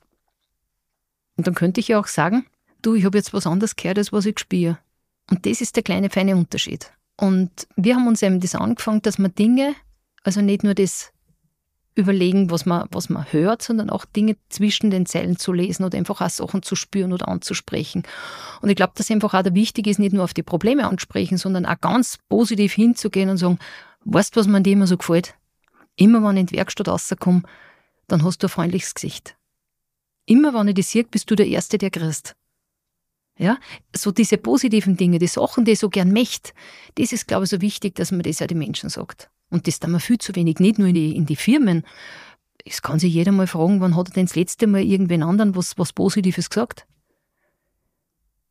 Und 1.39 1.47
dann 1.47 1.55
könnte 1.55 1.81
ich 1.81 1.89
ja 1.89 1.99
auch 1.99 2.07
sagen, 2.07 2.45
du, 2.83 2.95
ich 2.95 3.07
habe 3.07 3.17
jetzt 3.17 3.33
was 3.33 3.47
anderes 3.47 3.77
gehört, 3.77 3.97
als 3.97 4.13
was 4.13 4.27
ich 4.27 4.39
spüre. 4.39 4.79
Und 5.31 5.47
das 5.47 5.63
ist 5.63 5.77
der 5.77 5.83
kleine 5.83 6.11
feine 6.11 6.37
Unterschied. 6.37 6.93
Und 7.17 7.51
wir 7.75 7.95
haben 7.95 8.07
uns 8.07 8.21
eben 8.21 8.39
das 8.39 8.55
angefangen, 8.55 9.01
dass 9.01 9.17
man 9.17 9.35
Dinge, 9.35 9.75
also 10.23 10.43
nicht 10.43 10.63
nur 10.63 10.75
das 10.75 11.11
überlegen, 11.95 12.51
was 12.51 12.67
man, 12.67 12.89
was 12.91 13.09
man 13.09 13.33
hört, 13.33 13.63
sondern 13.63 13.89
auch 13.89 14.05
Dinge 14.05 14.37
zwischen 14.49 14.91
den 14.91 15.07
Zeilen 15.07 15.37
zu 15.37 15.53
lesen 15.53 15.85
oder 15.85 15.97
einfach 15.97 16.21
auch 16.21 16.31
Sachen 16.31 16.63
zu 16.63 16.75
spüren 16.75 17.13
oder 17.13 17.29
anzusprechen. 17.29 18.03
Und 18.61 18.69
ich 18.69 18.77
glaube, 18.77 18.95
dass 18.97 19.11
einfach 19.11 19.35
auch 19.35 19.43
der 19.43 19.55
wichtig 19.55 19.87
ist, 19.87 19.99
nicht 19.99 20.13
nur 20.13 20.25
auf 20.25 20.35
die 20.35 20.43
Probleme 20.43 20.89
ansprechen, 20.89 21.39
sondern 21.39 21.67
auch 21.67 21.81
ganz 21.81 22.19
positiv 22.29 22.73
hinzugehen 22.73 23.31
und 23.31 23.37
sagen, 23.37 23.59
weißt 24.05 24.35
du, 24.35 24.41
was 24.41 24.49
mir 24.49 24.61
dir 24.61 24.73
immer 24.73 24.87
so 24.87 24.97
gefällt? 24.97 25.35
Immer 25.97 26.23
wenn 26.23 26.37
ich 26.37 26.41
in 26.41 26.47
die 26.47 26.57
Werkstatt 26.57 26.89
rauskomme, 26.89 27.43
dann 28.09 28.25
hast 28.25 28.43
du 28.43 28.49
ein 28.49 28.51
freundliches 28.51 28.95
Gesicht. 28.95 29.37
Immer 30.27 30.53
wenn 30.55 30.69
ich 30.69 30.75
dich 30.75 30.87
sehe, 30.87 31.05
bist 31.05 31.31
du 31.31 31.37
der 31.37 31.47
Erste, 31.47 31.79
der 31.79 31.91
kriegst. 31.91 32.35
Ja, 33.37 33.59
so 33.95 34.13
diese 34.13 34.39
positiven 34.39 34.97
Dinge, 34.97 35.19
die 35.19 35.27
Sachen, 35.27 35.65
die 35.65 35.73
ich 35.73 35.81
so 35.81 35.91
gern 35.91 36.13
möchte, 36.13 36.53
das 36.95 37.13
ist, 37.13 37.27
glaube 37.27 37.45
ich, 37.45 37.51
so 37.51 37.61
wichtig, 37.61 37.97
dass 37.97 38.13
man 38.13 38.23
das 38.23 38.39
ja 38.39 38.47
den 38.47 38.59
Menschen 38.59 38.91
sagt. 38.91 39.29
Und 39.55 39.69
das 39.69 39.79
tun 39.79 39.93
wir 39.93 40.01
viel 40.01 40.19
zu 40.19 40.35
wenig, 40.35 40.59
nicht 40.59 40.81
nur 40.81 40.89
in 40.89 40.95
die, 40.97 41.15
in 41.15 41.27
die 41.27 41.37
Firmen. 41.37 41.85
Es 42.65 42.83
kann 42.83 42.99
sich 42.99 43.15
jeder 43.15 43.31
mal 43.31 43.47
fragen, 43.47 43.81
wann 43.81 43.95
hat 43.95 44.09
er 44.09 44.15
denn 44.15 44.27
das 44.27 44.35
letzte 44.35 44.67
Mal 44.67 44.83
irgendwen 44.83 45.23
anderen 45.23 45.55
was, 45.55 45.79
was 45.79 45.93
Positives 45.93 46.51
gesagt? 46.51 46.89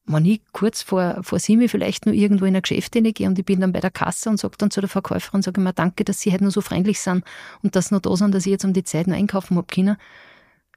Wenn 0.06 0.24
ich 0.24 0.42
kurz 0.54 0.82
vor, 0.82 1.20
vor 1.22 1.40
sieben 1.40 1.68
vielleicht 1.68 2.06
nur 2.06 2.16
irgendwo 2.16 2.46
in 2.46 2.56
ein 2.56 2.62
Geschäft 2.62 2.94
hineingehe 2.94 3.28
und 3.28 3.38
ich 3.38 3.44
bin 3.44 3.60
dann 3.60 3.74
bei 3.74 3.82
der 3.82 3.92
Kasse 3.92 4.30
und 4.30 4.40
sage 4.40 4.56
dann 4.58 4.72
zu 4.72 4.80
der 4.80 4.88
Verkäuferin, 4.88 5.42
sage 5.42 5.60
ich 5.60 5.64
mir, 5.66 5.74
danke, 5.74 6.06
dass 6.06 6.22
Sie 6.22 6.32
heute 6.32 6.44
nur 6.44 6.52
so 6.52 6.62
freundlich 6.62 7.02
sind 7.02 7.26
und 7.64 7.76
dass 7.76 7.90
Sie 7.90 7.96
noch 7.96 8.02
da 8.02 8.16
sind, 8.16 8.34
dass 8.34 8.46
ich 8.46 8.52
jetzt 8.52 8.64
um 8.64 8.72
die 8.72 8.86
Zeit 8.86 9.08
noch 9.08 9.18
einkaufen 9.18 9.58
habe 9.58 9.68
können, 9.68 9.98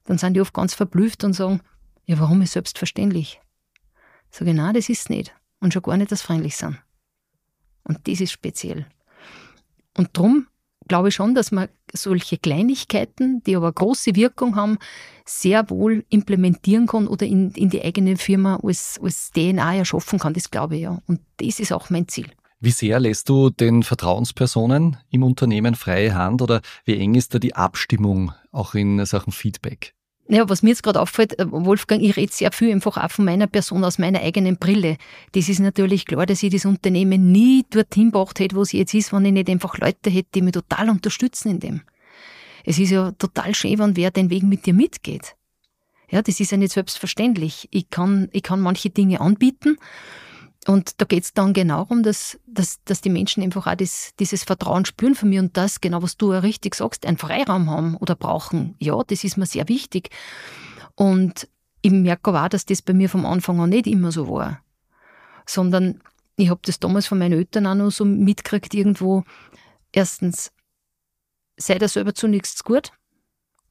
dann 0.06 0.18
sind 0.18 0.34
die 0.34 0.40
oft 0.40 0.54
ganz 0.54 0.74
verblüfft 0.74 1.22
und 1.22 1.34
sagen, 1.34 1.60
ja, 2.04 2.18
warum 2.18 2.42
ist 2.42 2.54
selbstverständlich? 2.54 3.40
Sage 4.32 4.50
ich, 4.50 4.56
nein, 4.56 4.74
das 4.74 4.88
ist 4.88 5.08
nicht. 5.08 5.32
Und 5.60 5.72
schon 5.72 5.82
gar 5.82 5.96
nicht 5.96 6.10
das 6.10 6.22
freundlich 6.22 6.56
sind. 6.56 6.82
Und 7.84 8.08
das 8.08 8.20
ist 8.20 8.32
speziell. 8.32 8.86
Und 9.96 10.10
darum 10.12 10.46
glaube 10.88 11.08
ich 11.08 11.14
schon, 11.14 11.34
dass 11.34 11.52
man 11.52 11.68
solche 11.92 12.38
Kleinigkeiten, 12.38 13.42
die 13.44 13.56
aber 13.56 13.72
große 13.72 14.14
Wirkung 14.14 14.56
haben, 14.56 14.78
sehr 15.24 15.68
wohl 15.70 16.04
implementieren 16.10 16.86
kann 16.86 17.08
oder 17.08 17.26
in, 17.26 17.50
in 17.52 17.70
die 17.70 17.82
eigene 17.82 18.16
Firma 18.16 18.60
als, 18.62 19.00
als 19.02 19.30
DNA 19.32 19.76
erschaffen 19.76 20.18
kann. 20.18 20.34
Das 20.34 20.50
glaube 20.50 20.76
ich 20.76 20.82
ja. 20.82 21.02
Und 21.06 21.20
das 21.38 21.60
ist 21.60 21.72
auch 21.72 21.90
mein 21.90 22.08
Ziel. 22.08 22.30
Wie 22.60 22.70
sehr 22.70 23.00
lässt 23.00 23.28
du 23.28 23.50
den 23.50 23.82
Vertrauenspersonen 23.82 24.96
im 25.10 25.22
Unternehmen 25.22 25.74
freie 25.74 26.14
Hand 26.14 26.40
oder 26.40 26.62
wie 26.84 26.98
eng 26.98 27.14
ist 27.14 27.34
da 27.34 27.38
die 27.38 27.54
Abstimmung 27.54 28.32
auch 28.50 28.74
in 28.74 29.04
Sachen 29.04 29.32
Feedback? 29.32 29.95
Ja, 30.28 30.48
was 30.48 30.62
mir 30.62 30.70
jetzt 30.70 30.82
gerade 30.82 31.00
auffällt, 31.00 31.38
äh, 31.38 31.46
Wolfgang, 31.48 32.02
ich 32.02 32.16
rede 32.16 32.32
sehr 32.32 32.50
viel 32.50 32.72
einfach 32.72 32.96
auch 32.96 33.10
von 33.10 33.24
meiner 33.24 33.46
Person 33.46 33.84
aus 33.84 33.98
meiner 33.98 34.20
eigenen 34.20 34.56
Brille. 34.56 34.96
Das 35.32 35.48
ist 35.48 35.60
natürlich 35.60 36.04
klar, 36.04 36.26
dass 36.26 36.42
ich 36.42 36.52
das 36.52 36.64
Unternehmen 36.64 37.30
nie 37.30 37.64
dorthin 37.70 38.10
gebracht 38.10 38.40
hätte, 38.40 38.56
wo 38.56 38.62
es 38.62 38.72
jetzt 38.72 38.94
ist, 38.94 39.12
wenn 39.12 39.24
ich 39.24 39.32
nicht 39.32 39.48
einfach 39.48 39.78
Leute 39.78 40.10
hätte, 40.10 40.28
die 40.34 40.42
mich 40.42 40.52
total 40.52 40.90
unterstützen 40.90 41.50
in 41.50 41.60
dem. 41.60 41.80
Es 42.64 42.78
ist 42.80 42.90
ja 42.90 43.12
total 43.12 43.54
schön, 43.54 43.78
wenn 43.78 43.96
wer 43.96 44.10
den 44.10 44.28
Weg 44.30 44.42
mit 44.42 44.66
dir 44.66 44.74
mitgeht. 44.74 45.36
Ja, 46.10 46.22
das 46.22 46.40
ist 46.40 46.50
ja 46.50 46.56
nicht 46.56 46.72
selbstverständlich. 46.72 47.68
Ich 47.70 47.90
kann, 47.90 48.28
ich 48.32 48.42
kann 48.42 48.60
manche 48.60 48.90
Dinge 48.90 49.20
anbieten 49.20 49.76
und 50.66 51.00
da 51.00 51.04
geht 51.04 51.22
es 51.22 51.32
dann 51.32 51.52
genau 51.52 51.84
darum, 51.84 52.02
dass, 52.02 52.38
dass, 52.46 52.82
dass 52.84 53.00
die 53.00 53.10
Menschen 53.10 53.42
einfach 53.42 53.68
auch 53.68 53.76
das, 53.76 54.14
dieses 54.18 54.42
Vertrauen 54.42 54.84
spüren 54.84 55.14
von 55.14 55.28
mir 55.28 55.40
und 55.40 55.56
das, 55.56 55.80
genau 55.80 56.02
was 56.02 56.16
du 56.16 56.32
ja 56.32 56.40
richtig 56.40 56.74
sagst, 56.74 57.06
einen 57.06 57.18
Freiraum 57.18 57.70
haben 57.70 57.96
oder 57.96 58.16
brauchen. 58.16 58.74
Ja, 58.80 59.00
das 59.06 59.22
ist 59.22 59.36
mir 59.36 59.46
sehr 59.46 59.68
wichtig. 59.68 60.10
Und 60.96 61.48
ich 61.82 61.92
merke 61.92 62.30
aber 62.30 62.44
auch, 62.44 62.48
dass 62.48 62.66
das 62.66 62.82
bei 62.82 62.94
mir 62.94 63.08
vom 63.08 63.24
Anfang 63.24 63.60
an 63.60 63.70
nicht 63.70 63.86
immer 63.86 64.10
so 64.10 64.28
war. 64.28 64.60
Sondern 65.46 66.00
ich 66.34 66.50
habe 66.50 66.60
das 66.64 66.80
damals 66.80 67.06
von 67.06 67.18
meinen 67.18 67.38
Eltern 67.38 67.66
auch 67.68 67.76
noch 67.76 67.90
so 67.90 68.04
mitgekriegt, 68.04 68.74
irgendwo. 68.74 69.22
Erstens, 69.92 70.52
sei 71.56 71.78
dir 71.78 71.88
selber 71.88 72.12
zunächst 72.12 72.64
gut. 72.64 72.90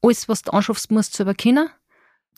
Alles, 0.00 0.30
was 0.30 0.42
du 0.42 0.52
anschaffst, 0.52 0.90
musst 0.90 1.12
du 1.12 1.16
selber 1.18 1.34
kennen 1.34 1.68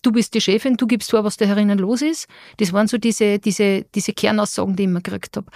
du 0.03 0.13
bist 0.13 0.35
die 0.35 0.41
Chefin, 0.41 0.77
du 0.77 0.87
gibst 0.87 1.11
vor, 1.11 1.25
was 1.25 1.37
da 1.37 1.45
herinnen 1.45 1.79
los 1.79 2.03
ist. 2.03 2.29
Das 2.59 2.73
waren 2.73 2.89
so 2.89 2.99
diese, 2.99 3.39
diese, 3.39 3.85
diese 3.95 4.13
Kernaussagen, 4.13 4.77
die 4.77 4.85
ich 4.85 4.89
immer 4.89 5.01
gekriegt 5.01 5.37
habe. 5.37 5.51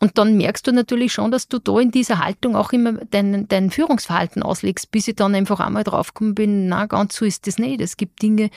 Und 0.00 0.16
dann 0.16 0.36
merkst 0.36 0.66
du 0.66 0.72
natürlich 0.72 1.12
schon, 1.12 1.30
dass 1.30 1.48
du 1.48 1.58
da 1.58 1.78
in 1.80 1.90
dieser 1.90 2.24
Haltung 2.24 2.54
auch 2.54 2.72
immer 2.72 2.92
dein, 2.92 3.48
dein 3.48 3.70
Führungsverhalten 3.70 4.42
auslegst, 4.42 4.90
bis 4.92 5.08
ich 5.08 5.16
dann 5.16 5.34
einfach 5.34 5.58
einmal 5.60 5.82
draufgekommen 5.82 6.34
bin, 6.34 6.68
na, 6.68 6.86
ganz 6.86 7.16
so 7.16 7.24
ist 7.24 7.46
das 7.46 7.58
nicht. 7.58 7.80
Es 7.80 7.96
gibt 7.96 8.22
Dinge, 8.22 8.50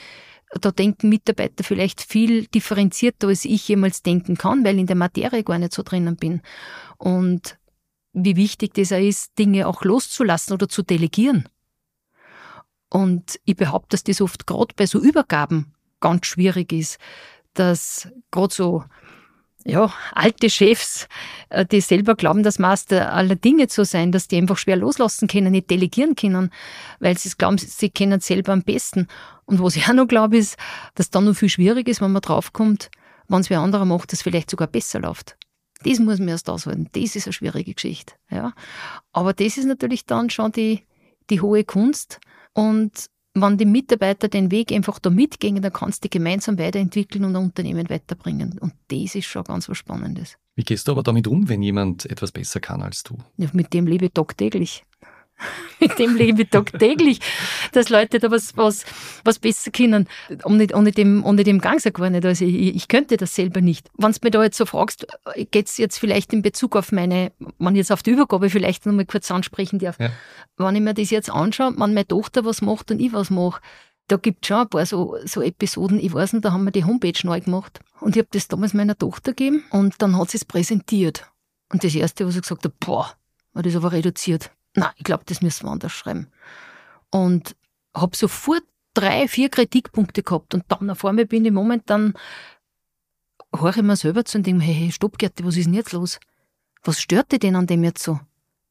da 0.60 0.72
denken 0.72 1.10
Mitarbeiter 1.10 1.63
vielleicht 1.63 2.01
viel 2.01 2.46
differenzierter, 2.46 3.27
als 3.27 3.46
ich 3.46 3.68
jemals 3.68 4.03
denken 4.03 4.38
kann, 4.38 4.63
weil 4.63 4.75
ich 4.75 4.82
in 4.82 4.88
der 4.88 4.96
Materie 4.96 5.44
gar 5.44 5.58
nicht 5.58 5.74
so 5.74 5.82
drinnen 5.82 6.15
bin. 6.15 6.41
Und 6.98 7.58
wie 8.13 8.36
wichtig 8.36 8.74
das 8.75 8.91
auch 8.91 8.98
ist, 8.98 9.39
Dinge 9.39 9.68
auch 9.68 9.84
loszulassen 9.84 10.53
oder 10.53 10.68
zu 10.68 10.84
delegieren. 10.84 11.48
Und 12.91 13.39
ich 13.45 13.55
behaupte, 13.55 13.89
dass 13.91 14.03
das 14.03 14.21
oft 14.21 14.45
gerade 14.45 14.75
bei 14.75 14.86
so 14.86 15.00
Übergaben 15.00 15.74
ganz 16.01 16.25
schwierig 16.25 16.74
ist, 16.74 17.00
dass 17.53 18.10
gerade 18.31 18.53
so 18.53 18.83
ja, 19.63 19.93
alte 20.13 20.50
Chefs, 20.50 21.07
äh, 21.50 21.65
die 21.65 21.81
selber 21.81 22.15
glauben, 22.15 22.43
dass 22.43 22.60
Master 22.60 23.13
aller 23.13 23.36
Dinge 23.36 23.67
zu 23.67 23.86
sein, 23.86 24.12
dass 24.12 24.27
die 24.27 24.38
einfach 24.38 24.57
schwer 24.57 24.75
loslassen 24.75 25.27
können, 25.27 25.51
nicht 25.51 25.69
delegieren 25.69 26.15
können, 26.15 26.51
weil 27.00 27.17
sie 27.17 27.29
glauben, 27.38 27.57
sie 27.57 27.89
kennen 27.89 28.19
selber 28.19 28.53
am 28.53 28.63
besten. 28.63 29.07
Und 29.45 29.62
was 29.62 29.75
ich 29.75 29.88
auch 29.88 29.93
noch 29.93 30.07
glaube, 30.07 30.38
ist, 30.38 30.57
dass 30.95 31.12
dann 31.12 31.25
noch 31.25 31.36
viel 31.36 31.50
schwierig 31.50 31.88
ist, 31.88 32.01
wenn 32.01 32.12
man 32.12 32.21
draufkommt, 32.21 32.89
wenn 33.27 33.41
es 33.41 33.50
wer 33.50 33.60
anderer 33.60 33.86
macht, 33.86 34.12
dass 34.12 34.21
vielleicht 34.21 34.50
sogar 34.50 34.67
besser 34.67 35.00
läuft. 35.00 35.38
Das 35.83 36.00
muss 36.00 36.19
man 36.19 36.27
erst 36.27 36.50
aushalten. 36.50 36.89
Das 36.91 37.15
ist 37.15 37.27
eine 37.27 37.33
schwierige 37.33 37.74
Geschichte. 37.74 38.15
Ja. 38.29 38.53
Aber 39.13 39.33
das 39.33 39.57
ist 39.57 39.65
natürlich 39.65 40.05
dann 40.05 40.29
schon 40.29 40.51
die, 40.51 40.83
die 41.29 41.41
hohe 41.41 41.63
Kunst. 41.63 42.19
Und 42.53 43.05
wenn 43.34 43.58
die 43.58 43.65
Mitarbeiter 43.65 44.27
den 44.27 44.51
Weg 44.51 44.72
einfach 44.72 45.00
da 45.00 45.10
mitgehen, 45.10 45.62
dann 45.62 45.72
kannst 45.72 46.03
du 46.03 46.08
die 46.08 46.17
gemeinsam 46.17 46.60
weiterentwickeln 46.60 47.24
und 47.24 47.36
ein 47.36 47.43
Unternehmen 47.43 47.89
weiterbringen. 47.89 48.58
Und 48.60 48.74
das 48.89 49.15
ist 49.15 49.25
schon 49.25 49.43
ganz 49.43 49.70
was 49.70 49.77
Spannendes. 49.77 50.38
Wie 50.55 50.63
gehst 50.63 50.88
du 50.88 50.91
aber 50.91 51.03
damit 51.03 51.27
um, 51.27 51.48
wenn 51.48 51.63
jemand 51.63 52.05
etwas 52.08 52.31
besser 52.31 52.60
kann 52.60 52.81
als 52.81 53.03
du? 53.03 53.17
Ja, 53.38 53.50
mit 53.53 53.74
dem 53.74 53.88
lebe 53.88 54.05
ich 54.05 54.12
tagtäglich. 54.12 54.84
mit 55.79 55.98
dem 56.00 56.15
lebe 56.15 56.43
ich 56.43 56.50
tagtäglich, 56.50 57.19
dass 57.71 57.89
Leute 57.89 58.19
da 58.19 58.31
was, 58.31 58.55
was, 58.57 58.86
was 59.24 59.39
besser 59.39 59.71
können. 59.71 60.07
Ohne, 60.43 60.67
ohne, 60.74 60.91
dem, 60.91 61.24
ohne 61.24 61.43
dem 61.43 61.60
gang 61.60 61.81
gar 61.93 62.10
nicht. 62.10 62.25
Also 62.25 62.45
ich, 62.45 62.75
ich 62.75 62.88
könnte 62.88 63.17
das 63.17 63.36
selber 63.36 63.62
nicht. 63.62 63.89
Wenn 63.98 64.12
du 64.12 64.19
mir 64.24 64.31
da 64.31 64.43
jetzt 64.43 64.57
so 64.57 64.65
fragst, 64.65 65.07
geht 65.51 65.67
es 65.67 65.77
jetzt 65.77 65.98
vielleicht 65.98 66.33
in 66.33 66.41
Bezug 66.41 66.75
auf 66.75 66.91
meine, 66.91 67.31
wenn 67.60 67.75
ich 67.75 67.79
jetzt 67.79 67.91
auf 67.91 68.03
die 68.03 68.12
Übergabe 68.12 68.50
vielleicht 68.50 68.86
nochmal 68.86 69.05
kurz 69.05 69.31
ansprechen 69.31 69.79
darf. 69.79 70.00
Ja. 70.00 70.12
Wenn 70.57 70.75
ich 70.75 70.81
mir 70.81 70.93
das 70.93 71.10
jetzt 71.10 71.29
anschaue, 71.29 71.71
wenn 71.71 71.93
meine 71.93 72.07
Tochter 72.07 72.45
was 72.45 72.62
macht 72.62 72.91
und 72.91 73.00
ich 73.00 73.13
was 73.13 73.29
mache, 73.29 73.62
da 74.07 74.17
gibt 74.17 74.43
es 74.43 74.50
schon 74.50 74.57
ein 74.57 74.69
paar 74.69 74.86
so, 74.86 75.15
so 75.24 75.41
Episoden, 75.41 76.00
ich 76.00 76.13
weiß 76.13 76.33
nicht, 76.33 76.43
da 76.43 76.51
haben 76.51 76.65
wir 76.65 76.71
die 76.71 76.83
Homepage 76.83 77.13
neu 77.24 77.39
gemacht. 77.39 77.79
Und 78.01 78.15
ich 78.15 78.19
habe 78.19 78.29
das 78.31 78.48
damals 78.48 78.74
meiner 78.74 78.98
Tochter 78.98 79.31
gegeben 79.31 79.63
und 79.71 80.01
dann 80.01 80.17
hat 80.17 80.31
sie 80.31 80.38
es 80.38 80.45
präsentiert. 80.45 81.25
Und 81.71 81.83
das 81.83 81.95
Erste, 81.95 82.27
was 82.27 82.36
ich 82.36 82.41
gesagt 82.41 82.65
habe, 82.65 82.75
boah, 82.79 83.13
war 83.53 83.63
das 83.63 83.75
aber 83.75 83.91
reduziert 83.91 84.51
na, 84.75 84.94
ich 84.96 85.04
glaube, 85.04 85.24
das 85.25 85.42
müssen 85.42 85.66
wir 85.66 85.72
anders 85.72 85.92
schreiben. 85.92 86.28
Und 87.10 87.56
habe 87.94 88.16
sofort 88.16 88.63
drei, 88.94 89.28
vier 89.28 89.50
Kritikpunkte 89.50 90.24
gehabt 90.24 90.54
und 90.54 90.63
dann 90.70 90.90
auf 90.90 91.06
einmal 91.06 91.25
bin 91.25 91.46
ich 91.46 91.51
momentan, 91.51 92.13
höre 93.56 93.75
ich 93.75 93.82
mir 93.82 93.96
selber 93.96 94.25
zu 94.25 94.38
und 94.38 94.48
denke, 94.48 94.63
hey, 94.63 94.74
hey, 94.74 94.92
stopp, 94.92 95.18
Gerti, 95.18 95.46
was 95.46 95.58
ist 95.58 95.66
denn 95.66 95.74
jetzt 95.74 95.92
los? 95.92 96.20
Was 96.84 97.01
stört 97.01 97.32
dich 97.32 97.40
denn 97.40 97.56
an 97.56 97.68
dem 97.68 97.84
jetzt 97.84 98.04
so? 98.04 98.20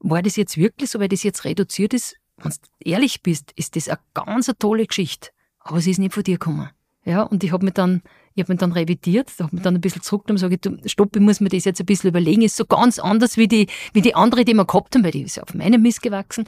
War 0.00 0.22
das 0.22 0.36
jetzt 0.36 0.56
wirklich 0.56 0.90
so, 0.90 0.98
weil 1.00 1.08
das 1.08 1.22
jetzt 1.22 1.44
reduziert 1.44 1.94
ist? 1.94 2.16
Wenn 2.38 2.50
du 2.50 2.56
ehrlich 2.90 3.22
bist, 3.22 3.52
ist 3.52 3.76
das 3.76 3.88
eine 3.88 3.98
ganz 4.14 4.48
eine 4.48 4.58
tolle 4.58 4.86
Geschichte. 4.86 5.30
Aber 5.58 5.76
es 5.76 5.86
ist 5.86 5.98
nicht 5.98 6.14
von 6.14 6.22
dir 6.22 6.38
gekommen. 6.38 6.70
Ja, 7.04 7.22
und 7.22 7.44
ich 7.44 7.52
habe 7.52 7.64
mich 7.64 7.74
dann, 7.74 8.02
ich 8.34 8.42
habe 8.42 8.52
mich 8.52 8.60
dann 8.60 8.72
revidiert, 8.72 9.30
habe 9.40 9.54
mich 9.56 9.62
dann 9.62 9.74
ein 9.74 9.80
bisschen 9.80 10.02
zurückgenommen 10.02 10.42
und 10.44 10.62
sage, 10.62 10.88
stopp, 10.88 11.16
ich 11.16 11.22
muss 11.22 11.40
mir 11.40 11.48
das 11.48 11.64
jetzt 11.64 11.80
ein 11.80 11.86
bisschen 11.86 12.10
überlegen, 12.10 12.42
ist 12.42 12.56
so 12.56 12.64
ganz 12.64 12.98
anders 12.98 13.36
wie 13.36 13.48
die, 13.48 13.66
wie 13.92 14.02
die 14.02 14.14
andere, 14.14 14.44
die 14.44 14.54
wir 14.54 14.64
gehabt 14.64 14.94
haben, 14.94 15.04
weil 15.04 15.10
die 15.10 15.22
ist 15.22 15.36
ja 15.36 15.42
auf 15.42 15.54
meinem 15.54 15.82
Mist 15.82 16.02
gewachsen. 16.02 16.44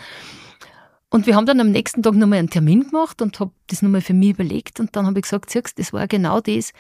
Und 1.11 1.27
wir 1.27 1.37
haben 1.37 1.45
dann 1.45 1.61
am 1.61 1.71
nächsten 1.71 2.03
Tag 2.03 2.15
nochmal 2.15 2.39
einen 2.39 2.51
Termin 2.51 2.85
gemacht 2.85 3.21
und 3.21 3.39
habe 3.41 3.53
das 3.67 3.83
nochmal 3.83 4.01
für 4.01 4.15
mich 4.15 4.31
überlegt 4.31 4.81
und 4.81 4.97
dann 4.97 5.07
habe 5.07 5.19
ich 5.19 5.25
gesagt, 5.25 5.51
siehst, 5.51 5.79
das 5.79 5.93
war 5.93 6.07
genau 6.07 6.41
das, 6.41 6.73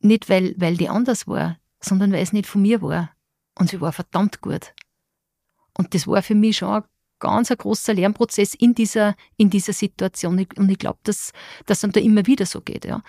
nicht 0.00 0.28
weil, 0.28 0.54
weil 0.58 0.76
die 0.76 0.88
anders 0.88 1.28
war, 1.28 1.58
sondern 1.80 2.12
weil 2.12 2.22
es 2.22 2.32
nicht 2.32 2.46
von 2.46 2.62
mir 2.62 2.82
war. 2.82 3.10
Und 3.56 3.70
sie 3.70 3.80
war 3.80 3.92
verdammt 3.92 4.40
gut. 4.40 4.74
Und 5.76 5.94
das 5.94 6.06
war 6.06 6.22
für 6.22 6.34
mich 6.34 6.56
schon 6.56 6.70
ein 6.70 6.84
ganz 7.20 7.50
ein 7.50 7.56
großer 7.56 7.94
Lernprozess 7.94 8.54
in 8.54 8.74
dieser, 8.74 9.14
in 9.36 9.50
dieser 9.50 9.72
Situation. 9.72 10.46
Und 10.56 10.68
ich 10.68 10.78
glaube, 10.78 10.98
dass 11.04 11.32
das 11.66 11.80
dann 11.80 11.92
da 11.92 12.00
immer 12.00 12.26
wieder 12.26 12.46
so 12.46 12.60
geht. 12.60 12.84
Ja. 12.84 13.02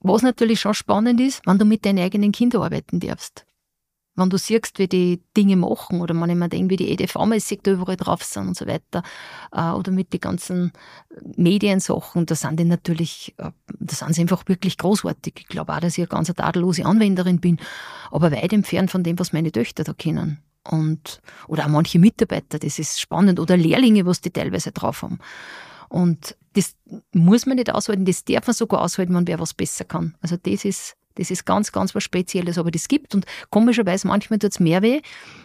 Was 0.00 0.22
natürlich 0.22 0.60
schon 0.60 0.74
spannend 0.74 1.20
ist, 1.20 1.42
wenn 1.46 1.58
du 1.58 1.64
mit 1.64 1.84
deinen 1.84 1.98
eigenen 1.98 2.32
Kindern 2.32 2.62
arbeiten 2.62 3.00
darfst. 3.00 3.46
Wenn 4.16 4.28
du 4.28 4.38
siehst, 4.38 4.78
wie 4.78 4.88
die 4.88 5.22
Dinge 5.36 5.56
machen 5.56 6.00
oder 6.00 6.14
man 6.14 6.30
immer 6.30 6.48
denkt, 6.48 6.70
wie 6.70 6.76
die 6.76 6.96
EDV-mäßig 6.96 7.60
da 7.62 7.72
überall 7.72 7.96
drauf 7.96 8.22
sind 8.24 8.48
und 8.48 8.56
so 8.56 8.66
weiter, 8.66 9.02
äh, 9.52 9.70
oder 9.70 9.92
mit 9.92 10.12
den 10.12 10.20
ganzen 10.20 10.72
Mediensachen, 11.36 12.26
da 12.26 12.34
sind 12.34 12.58
die 12.58 12.64
natürlich, 12.64 13.34
äh, 13.38 13.52
da 13.68 13.94
sind 13.94 14.14
sie 14.14 14.22
einfach 14.22 14.42
wirklich 14.46 14.78
großartig. 14.78 15.34
Ich 15.38 15.46
glaube 15.46 15.74
auch, 15.74 15.80
dass 15.80 15.96
ich 15.96 16.00
eine 16.00 16.08
ganz 16.08 16.32
tadellose 16.34 16.84
Anwenderin 16.84 17.40
bin, 17.40 17.58
aber 18.10 18.32
weit 18.32 18.52
entfernt 18.52 18.90
von 18.90 19.04
dem, 19.04 19.18
was 19.18 19.32
meine 19.32 19.52
Töchter 19.52 19.84
da 19.84 19.92
kennen 19.92 20.42
und, 20.68 21.20
oder 21.46 21.64
auch 21.64 21.70
manche 21.70 21.98
Mitarbeiter, 21.98 22.58
das 22.58 22.78
ist 22.78 23.00
spannend, 23.00 23.40
oder 23.40 23.56
Lehrlinge, 23.56 24.06
was 24.06 24.20
die 24.20 24.30
teilweise 24.30 24.72
drauf 24.72 25.02
haben. 25.02 25.18
Und 25.90 26.36
das 26.54 26.76
muss 27.12 27.46
man 27.46 27.56
nicht 27.56 27.72
aushalten, 27.72 28.04
das 28.04 28.24
darf 28.24 28.46
man 28.46 28.54
sogar 28.54 28.80
aushalten, 28.80 29.14
wenn 29.14 29.26
wer 29.26 29.38
was 29.38 29.54
besser 29.54 29.84
kann. 29.84 30.16
Also 30.22 30.36
das 30.36 30.64
ist, 30.64 30.96
das 31.16 31.30
ist 31.30 31.44
ganz, 31.44 31.72
ganz 31.72 31.94
was 31.94 32.04
Spezielles, 32.04 32.58
aber 32.58 32.70
das 32.70 32.88
gibt 32.88 33.14
und 33.14 33.26
komischerweise 33.50 34.06
manchmal 34.06 34.38
tut 34.38 34.52
es 34.52 34.60
mehr 34.60 34.82
weh 34.82 35.02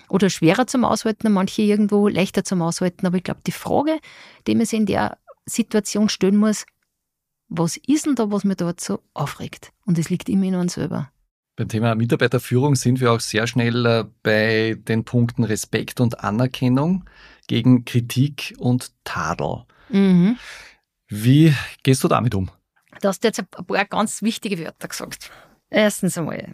oder 0.07 0.29
schwerer 0.29 0.67
zum 0.67 0.85
Aushalten, 0.85 1.31
manche 1.33 1.63
irgendwo 1.63 2.07
leichter 2.07 2.43
zum 2.43 2.61
Aushalten. 2.61 3.05
Aber 3.05 3.17
ich 3.17 3.23
glaube, 3.23 3.41
die 3.45 3.51
Frage, 3.51 3.99
die 4.47 4.55
man 4.55 4.65
sich 4.65 4.79
in 4.79 4.85
der 4.85 5.17
Situation 5.45 6.09
stellen 6.09 6.37
muss, 6.37 6.65
was 7.49 7.77
ist 7.77 8.05
denn 8.05 8.15
da, 8.15 8.31
was 8.31 8.43
mir 8.43 8.55
dort 8.55 8.81
so 8.81 9.01
aufregt? 9.13 9.71
Und 9.85 9.99
es 9.99 10.09
liegt 10.09 10.29
immer 10.29 10.45
in 10.45 10.55
uns 10.55 10.75
selber. 10.75 11.11
Beim 11.55 11.69
Thema 11.69 11.95
Mitarbeiterführung 11.95 12.75
sind 12.75 12.99
wir 12.99 13.11
auch 13.11 13.21
sehr 13.21 13.47
schnell 13.47 13.85
äh, 13.85 14.03
bei 14.23 14.77
den 14.77 15.05
Punkten 15.05 15.43
Respekt 15.43 16.01
und 16.01 16.19
Anerkennung 16.21 17.05
gegen 17.47 17.85
Kritik 17.85 18.53
und 18.57 18.91
Tadel. 19.05 19.63
Mhm. 19.89 20.37
Wie 21.07 21.53
gehst 21.83 22.03
du 22.03 22.07
damit 22.07 22.35
um? 22.35 22.49
Du 23.01 23.07
hast 23.07 23.23
jetzt 23.23 23.39
ein 23.39 23.65
paar 23.65 23.85
ganz 23.85 24.21
wichtige 24.21 24.59
Wörter 24.59 24.87
gesagt. 24.87 25.31
Erstens 25.69 26.17
einmal, 26.17 26.53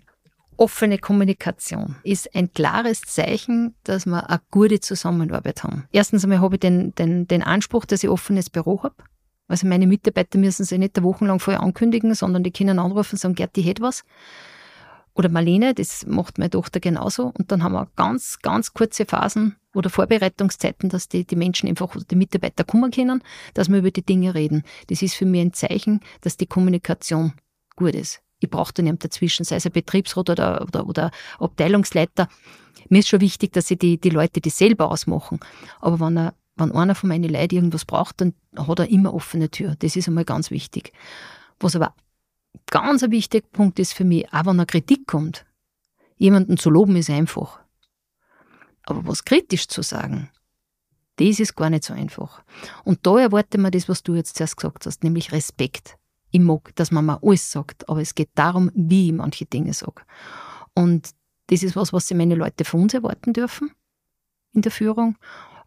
offene 0.58 0.98
Kommunikation 0.98 1.96
ist 2.04 2.36
ein 2.36 2.52
klares 2.54 3.02
Zeichen, 3.02 3.76
dass 3.84 4.06
wir 4.06 4.30
eine 4.30 4.42
gute 4.50 4.80
Zusammenarbeit 4.80 5.64
haben. 5.64 5.88
Erstens 5.92 6.24
einmal 6.24 6.42
habe 6.42 6.56
ich 6.56 6.60
den, 6.60 6.94
den, 6.96 7.28
den 7.28 7.44
Anspruch, 7.44 7.86
dass 7.86 8.04
ich 8.04 8.10
ein 8.10 8.14
offenes 8.14 8.50
Büro 8.50 8.84
habe. 8.84 8.96
Also 9.48 9.68
meine 9.68 9.88
Mitarbeiter 9.88 10.38
müssen 10.38 10.64
sich 10.64 10.80
nicht 10.80 11.02
wochenlang 11.04 11.40
vorher 11.40 11.62
ankündigen, 11.62 12.14
sondern 12.16 12.44
die 12.44 12.52
können 12.52 12.80
anrufen 12.80 13.16
und 13.16 13.20
sagen, 13.20 13.36
Gerd, 13.36 13.58
ich 13.58 13.66
hätte 13.66 13.82
was 13.82 14.04
oder 15.14 15.30
Marlene, 15.30 15.74
das 15.74 16.06
macht 16.06 16.38
meine 16.38 16.50
Tochter 16.50 16.80
genauso. 16.80 17.34
Und 17.38 17.52
dann 17.52 17.64
haben 17.64 17.74
wir 17.74 17.88
ganz, 17.96 18.40
ganz 18.42 18.74
kurze 18.74 19.06
Phasen 19.06 19.56
oder 19.74 19.90
Vorbereitungszeiten, 19.90 20.90
dass 20.90 21.08
die, 21.08 21.26
die 21.26 21.36
Menschen 21.36 21.70
einfach, 21.70 21.96
die 22.10 22.16
Mitarbeiter 22.16 22.64
kommen 22.64 22.92
können, 22.92 23.24
dass 23.54 23.70
wir 23.70 23.80
über 23.80 23.92
die 23.92 24.06
Dinge 24.06 24.36
reden. 24.36 24.64
Das 24.88 25.02
ist 25.02 25.16
für 25.16 25.26
mich 25.26 25.42
ein 25.42 25.54
Zeichen, 25.54 26.02
dass 26.22 26.38
die 26.38 26.46
Kommunikation 26.46 27.34
gut 27.76 27.96
ist. 27.96 28.22
Ich 28.40 28.50
brauche 28.50 28.74
da 28.74 28.82
nicht 28.82 29.04
dazwischen, 29.04 29.46
sei 29.46 29.58
es 29.58 29.66
ein 29.66 29.72
Betriebsrat 29.72 30.30
oder, 30.30 30.62
oder, 30.64 30.88
oder 30.88 31.12
Abteilungsleiter. 31.40 32.28
Mir 32.90 33.00
ist 33.00 33.10
schon 33.10 33.22
wichtig, 33.22 33.54
dass 33.54 33.68
sie 33.68 33.78
die, 33.78 34.00
die 34.00 34.10
Leute 34.10 34.42
das 34.42 34.58
selber 34.58 34.92
ausmachen. 34.92 35.40
Aber 35.80 36.00
wenn, 36.00 36.18
er, 36.18 36.34
wenn 36.56 36.72
einer 36.72 36.96
von 36.96 37.10
meinen 37.10 37.32
Leuten 37.32 37.56
irgendwas 37.56 37.86
braucht, 37.86 38.20
dann 38.20 38.34
hat 38.58 38.80
er 38.80 38.90
immer 38.90 39.14
offene 39.14 39.50
Tür. 39.50 39.76
Das 39.80 39.96
ist 39.96 40.08
einmal 40.08 40.26
ganz 40.26 40.50
wichtig. 40.50 40.92
Was 41.60 41.76
aber 41.76 41.94
ganz 42.70 43.04
ein 43.04 43.12
wichtiger 43.12 43.48
Punkt 43.48 43.78
ist 43.80 43.94
für 43.94 44.04
mich, 44.04 44.34
auch 44.34 44.46
wenn 44.46 44.60
eine 44.60 44.66
Kritik 44.66 45.08
kommt, 45.08 45.46
jemanden 46.18 46.58
zu 46.58 46.70
loben 46.70 46.96
ist 46.96 47.10
einfach. 47.10 47.61
Aber 48.84 49.06
was 49.06 49.24
kritisch 49.26 49.68
zu 49.68 49.82
sagen, 49.82 50.30
das 51.18 51.40
ist 51.40 51.56
gar 51.56 51.70
nicht 51.70 51.84
so 51.84 51.94
einfach. 51.94 52.44
Und 52.84 53.06
da 53.06 53.20
erwarte 53.20 53.58
man 53.58 53.72
das, 53.72 53.88
was 53.88 54.04
du 54.04 54.16
jetzt 54.16 54.38
zuerst 54.38 54.58
gesagt 54.58 54.86
hast, 54.86 55.04
nämlich 55.04 55.32
Respekt. 55.32 55.98
Ich 56.32 56.40
mag, 56.40 56.76
dass 56.76 56.92
man 56.92 57.06
mir 57.06 57.22
alles 57.22 57.52
sagt, 57.52 57.88
aber 57.90 58.02
es 58.02 58.16
geht 58.16 58.30
darum, 58.36 58.72
wie 58.74 59.08
ich 59.08 59.14
manche 59.14 59.46
Dinge 59.46 59.74
sage. 59.74 60.02
Und 60.74 61.12
das 61.48 61.64
ist 61.64 61.76
was, 61.76 61.92
was 61.92 62.08
sich 62.08 62.18
meine 62.18 62.36
Leute 62.36 62.64
von 62.64 62.84
uns 62.84 62.94
erwarten 62.94 63.34
dürfen 63.34 63.72
in 64.54 64.62
der 64.62 64.72
Führung. 64.72 65.18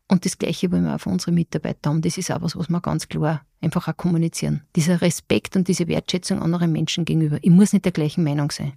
Und 0.09 0.25
das 0.25 0.39
Gleiche 0.39 0.71
wollen 0.71 0.85
wir 0.85 0.95
auch 0.95 1.01
von 1.01 1.15
unseren 1.15 1.35
Mitarbeitern 1.35 1.95
haben. 1.95 2.03
Das 2.03 2.19
ist 2.19 2.31
auch 2.31 2.43
was, 2.43 2.57
was 2.57 2.69
wir 2.69 2.81
ganz 2.81 3.09
klar 3.09 3.43
einfach 3.61 3.89
auch 3.89 3.97
kommunizieren. 3.97 4.63
Dieser 4.77 5.01
Respekt 5.01 5.57
und 5.57 5.69
diese 5.69 5.89
Wertschätzung 5.89 6.43
anderen 6.43 6.73
Menschen 6.73 7.05
gegenüber. 7.05 7.39
Ich 7.43 7.51
muss 7.51 7.73
nicht 7.73 7.85
der 7.85 7.93
gleichen 7.93 8.25
Meinung 8.25 8.51
sein. 8.51 8.75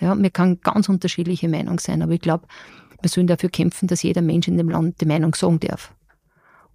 Ja, 0.00 0.14
mir 0.14 0.30
kann 0.30 0.60
ganz 0.60 0.88
unterschiedliche 0.88 1.48
Meinung 1.48 1.78
sein, 1.78 2.02
aber 2.02 2.12
ich 2.12 2.20
glaube, 2.20 2.46
wir 3.02 3.10
sollen 3.10 3.26
dafür 3.26 3.50
kämpfen, 3.50 3.88
dass 3.88 4.02
jeder 4.02 4.22
Mensch 4.22 4.48
in 4.48 4.56
dem 4.56 4.68
Land 4.68 5.00
die 5.00 5.06
Meinung 5.06 5.34
sagen 5.34 5.60
darf. 5.60 5.94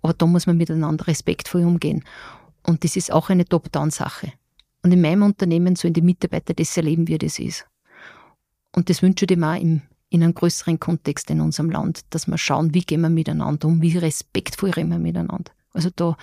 Aber 0.01 0.13
da 0.13 0.25
muss 0.25 0.47
man 0.47 0.57
miteinander 0.57 1.07
respektvoll 1.07 1.63
umgehen. 1.63 2.03
Und 2.63 2.83
das 2.83 2.95
ist 2.95 3.11
auch 3.11 3.29
eine 3.29 3.45
Top-Down-Sache. 3.45 4.33
Und 4.83 4.91
in 4.91 5.01
meinem 5.01 5.23
Unternehmen 5.23 5.75
sollen 5.75 5.93
die 5.93 6.01
Mitarbeiter 6.01 6.53
das 6.53 6.77
erleben, 6.77 7.07
wie 7.07 7.17
das 7.17 7.39
ist. 7.39 7.65
Und 8.75 8.89
das 8.89 9.01
wünsche 9.01 9.25
ich 9.25 9.27
dem 9.27 9.43
auch 9.43 9.55
in 9.55 9.81
einem 10.11 10.33
größeren 10.33 10.79
Kontext 10.79 11.29
in 11.29 11.41
unserem 11.41 11.69
Land, 11.69 12.01
dass 12.11 12.27
wir 12.27 12.37
schauen, 12.37 12.73
wie 12.73 12.81
gehen 12.81 13.01
wir 13.01 13.09
miteinander 13.09 13.67
um, 13.67 13.81
wie 13.81 13.97
respektvoll 13.97 14.69
reden 14.69 14.89
wir 14.89 14.99
miteinander. 14.99 15.51
Also 15.73 15.89
da, 15.95 16.15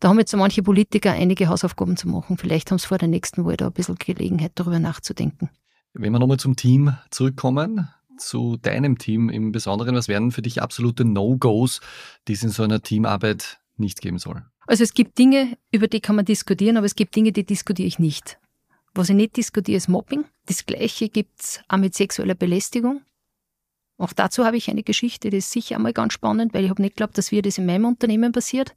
da 0.00 0.08
haben 0.08 0.18
jetzt 0.18 0.30
so 0.30 0.36
manche 0.36 0.62
Politiker 0.62 1.12
einige 1.12 1.48
Hausaufgaben 1.48 1.96
zu 1.96 2.08
machen. 2.08 2.38
Vielleicht 2.38 2.70
haben 2.70 2.78
sie 2.78 2.86
vor 2.86 2.98
der 2.98 3.08
nächsten 3.08 3.44
Wahl 3.44 3.56
da 3.56 3.66
ein 3.66 3.72
bisschen 3.72 3.96
Gelegenheit, 3.96 4.52
darüber 4.54 4.78
nachzudenken. 4.78 5.50
Wenn 5.92 6.12
wir 6.12 6.18
nochmal 6.18 6.38
zum 6.38 6.56
Team 6.56 6.96
zurückkommen, 7.10 7.88
zu 8.18 8.56
deinem 8.56 8.98
Team 8.98 9.28
im 9.28 9.52
Besonderen, 9.52 9.94
was 9.94 10.08
wären 10.08 10.30
für 10.30 10.42
dich 10.42 10.62
absolute 10.62 11.04
No-Gos, 11.04 11.80
die 12.28 12.32
es 12.32 12.42
in 12.42 12.50
so 12.50 12.62
einer 12.62 12.82
Teamarbeit 12.82 13.58
nicht 13.76 14.00
geben 14.00 14.18
soll? 14.18 14.44
Also 14.66 14.82
es 14.82 14.94
gibt 14.94 15.18
Dinge, 15.18 15.56
über 15.70 15.86
die 15.86 16.00
kann 16.00 16.16
man 16.16 16.24
diskutieren, 16.24 16.76
aber 16.76 16.86
es 16.86 16.96
gibt 16.96 17.14
Dinge, 17.14 17.32
die 17.32 17.44
diskutiere 17.44 17.86
ich 17.86 17.98
nicht 17.98 18.38
Was 18.94 19.10
ich 19.10 19.14
nicht 19.14 19.36
diskutiere, 19.36 19.76
ist 19.76 19.88
Mobbing. 19.88 20.24
Das 20.46 20.66
Gleiche 20.66 21.08
gibt 21.08 21.40
es 21.40 21.60
auch 21.68 21.76
mit 21.76 21.94
sexueller 21.94 22.34
Belästigung. 22.34 23.02
Auch 23.98 24.12
dazu 24.12 24.44
habe 24.44 24.56
ich 24.56 24.68
eine 24.68 24.82
Geschichte, 24.82 25.30
die 25.30 25.38
ist 25.38 25.50
sicher 25.50 25.76
einmal 25.76 25.92
ganz 25.92 26.12
spannend, 26.12 26.52
weil 26.52 26.64
ich 26.64 26.70
habe 26.70 26.82
nicht 26.82 26.96
geglaubt, 26.96 27.16
dass 27.16 27.30
wir 27.30 27.42
das 27.42 27.58
in 27.58 27.66
meinem 27.66 27.86
Unternehmen 27.86 28.32
passiert. 28.32 28.74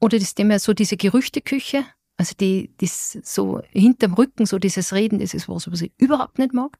Oder 0.00 0.18
das 0.18 0.34
Thema 0.34 0.58
so 0.58 0.74
diese 0.74 0.96
Gerüchteküche, 0.96 1.84
also 2.16 2.34
die, 2.38 2.70
das 2.78 3.18
so 3.22 3.62
hinterm 3.70 4.14
Rücken, 4.14 4.46
so 4.46 4.58
dieses 4.58 4.92
Reden, 4.92 5.18
das 5.18 5.32
ist 5.32 5.48
was, 5.48 5.70
was 5.70 5.80
ich 5.80 5.92
überhaupt 5.96 6.38
nicht 6.38 6.52
mag. 6.52 6.78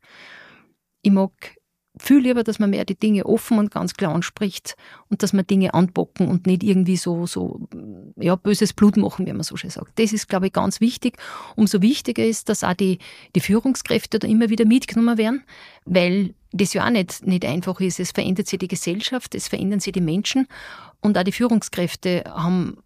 Ich 1.03 1.13
mag 1.13 1.57
viel 1.99 2.21
lieber, 2.21 2.43
dass 2.43 2.59
man 2.59 2.71
mehr 2.71 2.85
die 2.85 2.99
Dinge 2.99 3.27
offen 3.27 3.59
und 3.59 3.71
ganz 3.71 3.95
klar 3.95 4.15
anspricht 4.15 4.77
und 5.09 5.23
dass 5.23 5.33
man 5.33 5.47
Dinge 5.47 5.75
anbocken 5.75 6.29
und 6.29 6.47
nicht 6.47 6.63
irgendwie 6.63 6.97
so, 6.97 7.27
so 7.27 7.69
ja, 8.17 8.35
böses 8.35 8.73
Blut 8.73 8.97
machen, 8.97 9.27
wie 9.27 9.33
man 9.33 9.43
so 9.43 9.57
schön 9.57 9.71
sagt. 9.71 9.99
Das 9.99 10.13
ist, 10.13 10.29
glaube 10.29 10.47
ich, 10.47 10.53
ganz 10.53 10.81
wichtig. 10.81 11.19
Umso 11.55 11.83
wichtiger 11.83 12.25
ist, 12.25 12.49
dass 12.49 12.65
auch 12.65 12.73
die, 12.73 12.99
die 13.35 13.41
Führungskräfte 13.41 14.19
da 14.19 14.27
immer 14.27 14.49
wieder 14.49 14.65
mitgenommen 14.65 15.19
werden, 15.19 15.43
weil 15.85 16.35
das 16.53 16.73
ja 16.73 16.87
auch 16.87 16.91
nicht, 16.91 17.27
nicht 17.27 17.45
einfach 17.45 17.79
ist. 17.81 18.01
Es 18.01 18.13
verändert 18.13 18.47
sich 18.47 18.59
die 18.59 18.69
Gesellschaft, 18.69 19.35
es 19.35 19.49
verändern 19.49 19.81
sich 19.81 19.93
die 19.93 20.01
Menschen 20.01 20.49
und 21.01 21.19
auch 21.19 21.25
die 21.25 21.33
Führungskräfte 21.33 22.25
haben 22.27 22.79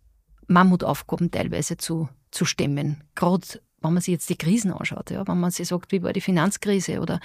Mammutaufgaben 0.49 1.30
teilweise 1.30 1.76
zu, 1.76 2.08
zu 2.30 2.44
stemmen. 2.44 3.04
Gerade 3.14 3.46
wenn 3.80 3.92
man 3.92 4.02
sich 4.02 4.12
jetzt 4.12 4.30
die 4.30 4.37
Krisen 4.37 4.73
anschaut, 4.73 5.11
ja, 5.11 5.26
wenn 5.26 5.38
man 5.38 5.50
sich 5.50 5.68
sagt, 5.68 5.92
wie 5.92 6.02
war 6.02 6.12
die 6.12 6.20
Finanzkrise 6.20 7.00
oder 7.00 7.20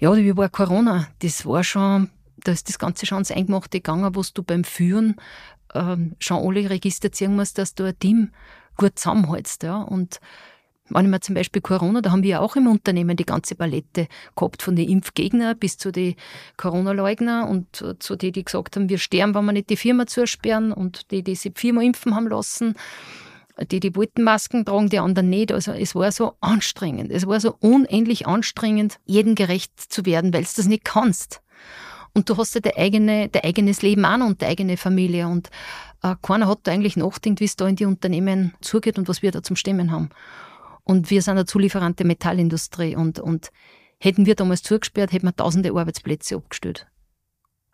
ja, 0.00 0.16
wie 0.16 0.36
war 0.36 0.48
Corona? 0.48 1.08
Das 1.20 1.46
war 1.46 1.62
schon, 1.62 2.10
da 2.38 2.52
ist 2.52 2.68
das 2.68 2.78
Ganze 2.78 3.06
schon 3.06 3.18
ins 3.18 3.30
Eingemachte 3.30 3.78
gegangen, 3.78 4.14
wo 4.16 4.22
du 4.34 4.42
beim 4.42 4.64
Führen 4.64 5.16
ähm, 5.74 6.16
schon 6.18 6.42
alle 6.42 6.68
Register 6.70 7.12
ziehen 7.12 7.36
musst, 7.36 7.58
dass 7.58 7.74
du 7.74 7.84
ein 7.84 7.98
Team 7.98 8.30
gut 8.78 8.98
zusammenhältst. 8.98 9.62
Ja. 9.62 9.82
Und 9.82 10.18
wenn 10.88 11.04
ich 11.04 11.10
mir 11.10 11.20
zum 11.20 11.34
Beispiel 11.34 11.60
Corona, 11.60 12.00
da 12.00 12.12
haben 12.12 12.22
wir 12.22 12.30
ja 12.30 12.40
auch 12.40 12.56
im 12.56 12.66
Unternehmen 12.66 13.16
die 13.16 13.26
ganze 13.26 13.54
Palette 13.54 14.08
gehabt, 14.34 14.62
von 14.62 14.74
den 14.74 14.88
Impfgegnern 14.88 15.58
bis 15.58 15.76
zu 15.76 15.92
den 15.92 16.14
Corona-Leugner 16.56 17.46
und 17.46 17.84
zu 17.98 18.16
denen, 18.16 18.32
die 18.32 18.44
gesagt 18.44 18.76
haben, 18.76 18.88
wir 18.88 18.98
sterben, 18.98 19.34
wenn 19.34 19.44
wir 19.44 19.52
nicht 19.52 19.68
die 19.68 19.76
Firma 19.76 20.06
zusperren 20.06 20.72
und 20.72 21.10
die, 21.10 21.22
die 21.22 21.34
sich 21.34 21.52
viermal 21.54 21.84
impfen 21.84 22.16
haben 22.16 22.28
lassen 22.28 22.74
die 23.66 23.80
die 23.80 23.94
wollten 23.96 24.22
Masken 24.22 24.64
tragen, 24.64 24.88
die 24.88 24.98
anderen 24.98 25.30
nicht. 25.30 25.52
Also 25.52 25.72
es 25.72 25.94
war 25.94 26.10
so 26.12 26.34
anstrengend. 26.40 27.10
Es 27.10 27.26
war 27.26 27.40
so 27.40 27.56
unendlich 27.60 28.26
anstrengend, 28.26 28.98
jedem 29.04 29.34
gerecht 29.34 29.78
zu 29.78 30.04
werden, 30.06 30.32
weil 30.32 30.42
du 30.42 30.48
das 30.56 30.66
nicht 30.66 30.84
kannst. 30.84 31.42
Und 32.12 32.28
du 32.28 32.36
hast 32.36 32.54
ja 32.54 32.60
dein, 32.60 32.76
eigene, 32.76 33.30
eigenes 33.42 33.82
Leben 33.82 34.04
an 34.04 34.22
und 34.22 34.42
deine 34.42 34.52
eigene 34.52 34.76
Familie. 34.76 35.28
Und 35.28 35.50
äh, 36.02 36.16
keiner 36.22 36.48
hat 36.48 36.60
da 36.64 36.72
eigentlich 36.72 36.96
nachgedacht, 36.96 37.40
wie 37.40 37.44
es 37.44 37.56
da 37.56 37.68
in 37.68 37.76
die 37.76 37.84
Unternehmen 37.84 38.54
zugeht 38.60 38.98
und 38.98 39.08
was 39.08 39.22
wir 39.22 39.30
da 39.30 39.42
zum 39.42 39.56
Stemmen 39.56 39.92
haben. 39.92 40.10
Und 40.82 41.10
wir 41.10 41.22
sind 41.22 41.32
eine 41.32 41.46
Zulieferant 41.46 41.98
der 41.98 42.06
Metallindustrie. 42.06 42.96
Und, 42.96 43.20
und 43.20 43.50
hätten 43.98 44.26
wir 44.26 44.34
damals 44.34 44.62
zugesperrt, 44.62 45.12
hätten 45.12 45.26
wir 45.26 45.36
tausende 45.36 45.70
Arbeitsplätze 45.70 46.34
abgestellt. 46.34 46.88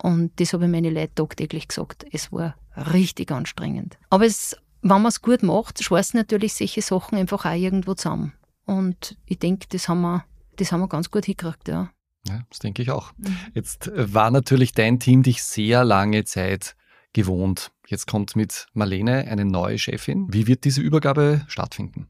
Und 0.03 0.39
das 0.39 0.53
habe 0.53 0.67
ich 0.67 0.71
meine 0.71 0.91
Leute 0.91 1.15
tagtäglich 1.15 1.69
gesagt. 1.69 2.05
Es 2.13 2.31
war 2.31 2.57
richtig 2.77 3.31
anstrengend. 3.33 3.97
Aber 4.11 4.27
es 4.27 4.57
wenn 4.83 5.03
man 5.03 5.07
es 5.07 5.23
gut 5.23 5.43
macht, 5.43 5.83
schweißen 5.83 6.19
natürlich 6.19 6.55
solche 6.55 6.83
Sachen 6.83 7.19
einfach 7.19 7.45
auch 7.45 7.55
irgendwo 7.55 7.95
zusammen. 7.95 8.33
Und 8.65 9.17
ich 9.27 9.39
denke, 9.39 9.67
das 9.71 9.89
haben 9.89 10.03
wir, 10.03 10.25
das 10.57 10.73
haben 10.73 10.81
wir 10.81 10.89
ganz 10.89 11.11
gut 11.11 11.25
hingekriegt, 11.25 11.69
ja. 11.69 11.91
Ja, 12.29 12.43
das 12.51 12.59
denke 12.59 12.83
ich 12.83 12.91
auch. 12.91 13.13
Mhm. 13.17 13.37
Jetzt 13.55 13.89
äh, 13.89 14.13
war 14.13 14.31
natürlich 14.31 14.73
dein 14.73 14.99
Team 14.99 15.23
dich 15.23 15.43
sehr 15.43 15.85
lange 15.85 16.25
Zeit 16.25 16.75
gewohnt. 17.13 17.71
Jetzt 17.87 18.07
kommt 18.07 18.35
mit 18.35 18.67
Marlene 18.75 19.29
eine 19.29 19.45
neue 19.45 19.79
Chefin. 19.79 20.27
Wie 20.31 20.49
wird 20.49 20.65
diese 20.65 20.81
Übergabe 20.81 21.43
stattfinden? 21.47 22.09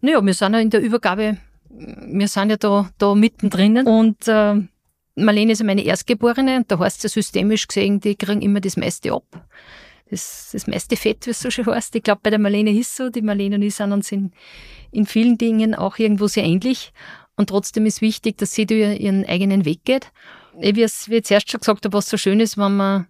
Naja, 0.00 0.24
wir 0.24 0.32
sind 0.32 0.54
ja 0.54 0.60
in 0.60 0.70
der 0.70 0.80
Übergabe, 0.80 1.36
wir 1.68 2.28
sind 2.28 2.50
ja 2.50 2.56
da, 2.56 2.88
da 2.96 3.14
mittendrin 3.14 3.86
und 3.86 4.26
äh, 4.26 4.54
Marlene 5.16 5.52
ist 5.52 5.58
ja 5.58 5.66
meine 5.66 5.84
Erstgeborene 5.84 6.56
und 6.56 6.70
da 6.70 6.78
heißt 6.78 7.04
es 7.04 7.14
ja 7.14 7.20
systemisch 7.20 7.68
gesehen, 7.68 8.00
die 8.00 8.16
kriegen 8.16 8.40
immer 8.40 8.60
das 8.60 8.78
meiste 8.78 9.12
ab 9.12 9.24
das, 10.10 10.50
das 10.52 10.66
meiste 10.66 10.96
Fett, 10.96 11.26
wie 11.26 11.30
es 11.30 11.40
so 11.40 11.50
schön 11.50 11.66
heißt. 11.66 11.94
Ich 11.94 12.02
glaube, 12.02 12.20
bei 12.22 12.30
der 12.30 12.38
Marlene 12.38 12.70
ist 12.70 12.96
so. 12.96 13.10
Die 13.10 13.22
Marlene 13.22 13.56
und 13.56 13.62
ich 13.62 13.74
sind 13.74 13.92
uns 13.92 14.10
in, 14.12 14.32
in 14.90 15.06
vielen 15.06 15.38
Dingen 15.38 15.74
auch 15.74 15.98
irgendwo 15.98 16.26
sehr 16.26 16.44
ähnlich. 16.44 16.92
Und 17.36 17.50
trotzdem 17.50 17.86
ist 17.86 18.00
wichtig, 18.00 18.38
dass 18.38 18.52
sie 18.52 18.66
durch 18.66 18.98
ihren 18.98 19.24
eigenen 19.26 19.64
Weg 19.64 19.84
geht. 19.84 20.10
Wie 20.58 20.74
wie 20.74 20.82
ich 20.82 21.24
zuerst 21.24 21.50
schon 21.50 21.60
gesagt 21.60 21.84
habe, 21.84 21.96
was 21.96 22.08
so 22.08 22.16
schön 22.16 22.40
ist, 22.40 22.58
wenn 22.58 22.76
man, 22.76 23.06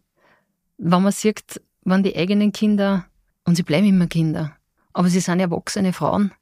wenn 0.77 1.03
man 1.03 1.13
sieht, 1.13 1.63
wenn 1.85 2.03
die 2.03 2.15
eigenen 2.15 2.53
Kinder, 2.53 3.07
und 3.45 3.55
sie 3.55 3.63
bleiben 3.63 3.87
immer 3.87 4.07
Kinder, 4.07 4.55
aber 4.93 5.09
sie 5.09 5.21
sind 5.21 5.41
erwachsene 5.41 5.95
Frauen. 5.95 6.33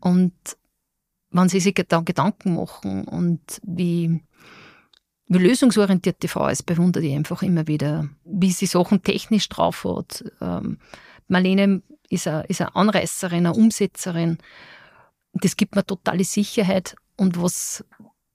Und 0.00 0.32
wenn 1.30 1.48
sie 1.48 1.60
sich 1.60 1.74
da 1.86 2.00
Gedanken 2.00 2.54
machen 2.54 3.04
und 3.04 3.40
wie, 3.62 4.20
wie 5.32 5.38
lösungsorientiert 5.38 6.22
die 6.22 6.28
Frau 6.28 6.48
ist, 6.48 6.64
bewundere 6.64 7.04
ich 7.04 7.14
einfach 7.14 7.42
immer 7.42 7.66
wieder, 7.66 8.08
wie 8.24 8.52
sie 8.52 8.66
Sachen 8.66 9.02
technisch 9.02 9.48
drauf 9.48 9.84
hat. 9.84 10.24
Ähm, 10.40 10.78
Marlene 11.28 11.82
ist 12.08 12.26
eine, 12.28 12.44
ist 12.44 12.60
eine 12.60 12.74
Anreißerin, 12.76 13.46
eine 13.46 13.54
Umsetzerin. 13.54 14.38
Das 15.32 15.56
gibt 15.56 15.74
mir 15.74 15.84
totale 15.84 16.24
Sicherheit. 16.24 16.96
Und 17.16 17.40
was, 17.40 17.84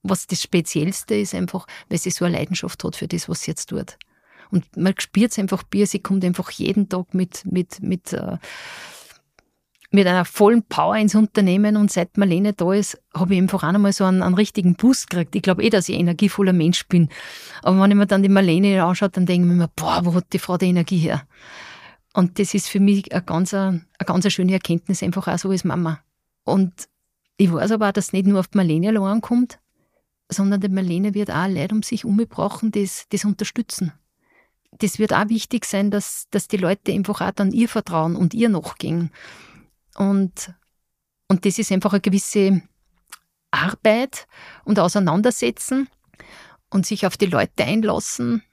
was 0.01 0.27
das 0.27 0.41
Speziellste 0.41 1.15
ist, 1.15 1.35
einfach, 1.35 1.67
weil 1.89 1.99
sie 1.99 2.11
so 2.11 2.25
eine 2.25 2.37
Leidenschaft 2.37 2.83
hat 2.83 2.95
für 2.95 3.07
das, 3.07 3.29
was 3.29 3.41
sie 3.41 3.51
jetzt 3.51 3.67
tut. 3.67 3.97
Und 4.49 4.77
man 4.77 4.93
spürt 4.97 5.31
es 5.31 5.39
einfach 5.39 5.63
Bier, 5.63 5.87
sie 5.87 5.99
kommt 5.99 6.23
einfach 6.23 6.49
jeden 6.51 6.89
Tag 6.89 7.13
mit, 7.13 7.45
mit, 7.45 7.81
mit, 7.81 8.13
äh, 8.13 8.37
mit 9.89 10.05
einer 10.05 10.25
vollen 10.25 10.63
Power 10.63 10.97
ins 10.97 11.15
Unternehmen 11.15 11.77
und 11.77 11.91
seit 11.91 12.17
Marlene 12.17 12.53
da 12.53 12.73
ist, 12.73 13.01
habe 13.13 13.33
ich 13.33 13.41
einfach 13.41 13.63
auch 13.63 13.67
einmal 13.67 13.93
so 13.93 14.03
einen, 14.03 14.21
einen 14.21 14.35
richtigen 14.35 14.75
Boost 14.75 15.09
gekriegt. 15.09 15.35
Ich 15.35 15.41
glaube 15.41 15.63
eh, 15.63 15.69
dass 15.69 15.87
ich 15.87 15.95
ein 15.95 16.01
energievoller 16.01 16.53
Mensch 16.53 16.87
bin. 16.87 17.09
Aber 17.63 17.79
wenn 17.79 17.91
ich 17.91 17.97
mir 17.97 18.05
dann 18.05 18.23
die 18.23 18.29
Marlene 18.29 18.83
anschaue, 18.83 19.09
dann 19.09 19.25
denke 19.25 19.47
ich 19.47 19.53
mir, 19.53 19.69
boah, 19.75 20.01
wo 20.03 20.13
hat 20.13 20.33
die 20.33 20.39
Frau 20.39 20.57
die 20.57 20.67
Energie 20.67 20.97
her? 20.97 21.25
Und 22.13 22.39
das 22.39 22.53
ist 22.53 22.67
für 22.67 22.79
mich 22.79 23.11
eine 23.13 23.21
ganz, 23.21 23.53
eine 23.53 23.85
ganz 24.05 24.31
schöne 24.31 24.53
Erkenntnis, 24.53 25.03
einfach 25.03 25.27
auch 25.27 25.37
so 25.37 25.51
als 25.51 25.63
Mama. 25.63 25.99
Und 26.43 26.73
ich 27.37 27.51
weiß 27.51 27.71
aber 27.71 27.89
auch, 27.89 27.93
dass 27.93 28.07
es 28.07 28.13
nicht 28.13 28.25
nur 28.25 28.39
auf 28.39 28.47
die 28.47 28.57
Marlene 28.57 28.89
allein 28.89 29.21
kommt, 29.21 29.59
sondern 30.29 30.59
die 30.59 30.69
Marlene 30.69 31.13
wird 31.13 31.31
auch 31.31 31.47
Leute 31.47 31.75
um 31.75 31.83
sich 31.83 32.03
umgebracht, 32.03 32.63
das, 32.71 33.05
das 33.09 33.23
unterstützen. 33.23 33.93
Das 34.79 34.99
wird 34.99 35.13
auch 35.13 35.29
wichtig 35.29 35.65
sein, 35.65 35.91
dass, 35.91 36.27
dass 36.31 36.47
die 36.47 36.57
Leute 36.57 36.91
einfach 36.91 37.21
auch 37.21 37.31
dann 37.31 37.51
ihr 37.51 37.69
vertrauen 37.69 38.15
und 38.15 38.33
ihr 38.33 38.49
nachgehen. 38.49 39.11
Und, 39.97 40.53
und 41.27 41.45
das 41.45 41.59
ist 41.59 41.71
einfach 41.71 41.93
eine 41.93 42.01
gewisse 42.01 42.61
Arbeit 43.51 44.27
und 44.63 44.79
Auseinandersetzen 44.79 45.89
und 46.69 46.85
sich 46.85 47.05
auf 47.05 47.17
die 47.17 47.25
Leute 47.25 47.63
einlassen. 47.63 48.43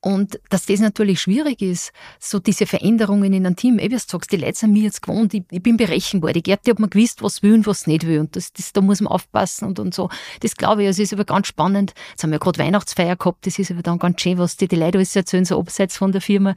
Und 0.00 0.40
dass 0.48 0.66
das 0.66 0.78
natürlich 0.78 1.20
schwierig 1.20 1.60
ist, 1.60 1.92
so 2.20 2.38
diese 2.38 2.66
Veränderungen 2.66 3.32
in 3.32 3.44
einem 3.44 3.56
Team, 3.56 3.80
eh, 3.80 3.86
wie 3.86 3.88
du 3.88 3.98
sagst, 3.98 4.30
die 4.30 4.36
Leute 4.36 4.56
sind 4.56 4.72
mir 4.72 4.84
jetzt 4.84 5.02
gewohnt, 5.02 5.34
ich, 5.34 5.42
ich 5.50 5.60
bin 5.60 5.76
berechenbar. 5.76 6.32
Die 6.32 6.42
Gerti 6.42 6.70
hat 6.70 6.78
mir 6.78 6.88
gewusst, 6.88 7.20
was 7.20 7.42
will 7.42 7.54
und 7.54 7.66
was 7.66 7.88
nicht 7.88 8.06
will. 8.06 8.20
Und 8.20 8.36
das, 8.36 8.52
das, 8.52 8.72
da 8.72 8.80
muss 8.80 9.00
man 9.00 9.12
aufpassen 9.12 9.66
und, 9.66 9.80
und 9.80 9.92
so. 9.92 10.08
Das 10.40 10.54
glaube 10.54 10.82
ich, 10.82 10.86
also 10.86 11.02
ist 11.02 11.12
aber 11.12 11.24
ganz 11.24 11.48
spannend. 11.48 11.94
Jetzt 12.10 12.22
haben 12.22 12.30
wir 12.30 12.38
gerade 12.38 12.60
Weihnachtsfeier 12.60 13.16
gehabt, 13.16 13.44
das 13.44 13.58
ist 13.58 13.72
aber 13.72 13.82
dann 13.82 13.98
ganz 13.98 14.20
schön, 14.20 14.38
was 14.38 14.56
die, 14.56 14.68
die 14.68 14.76
Leute 14.76 14.98
alles 14.98 15.16
erzählen, 15.16 15.44
so 15.44 15.58
abseits 15.58 15.96
von 15.96 16.12
der 16.12 16.20
Firma. 16.20 16.54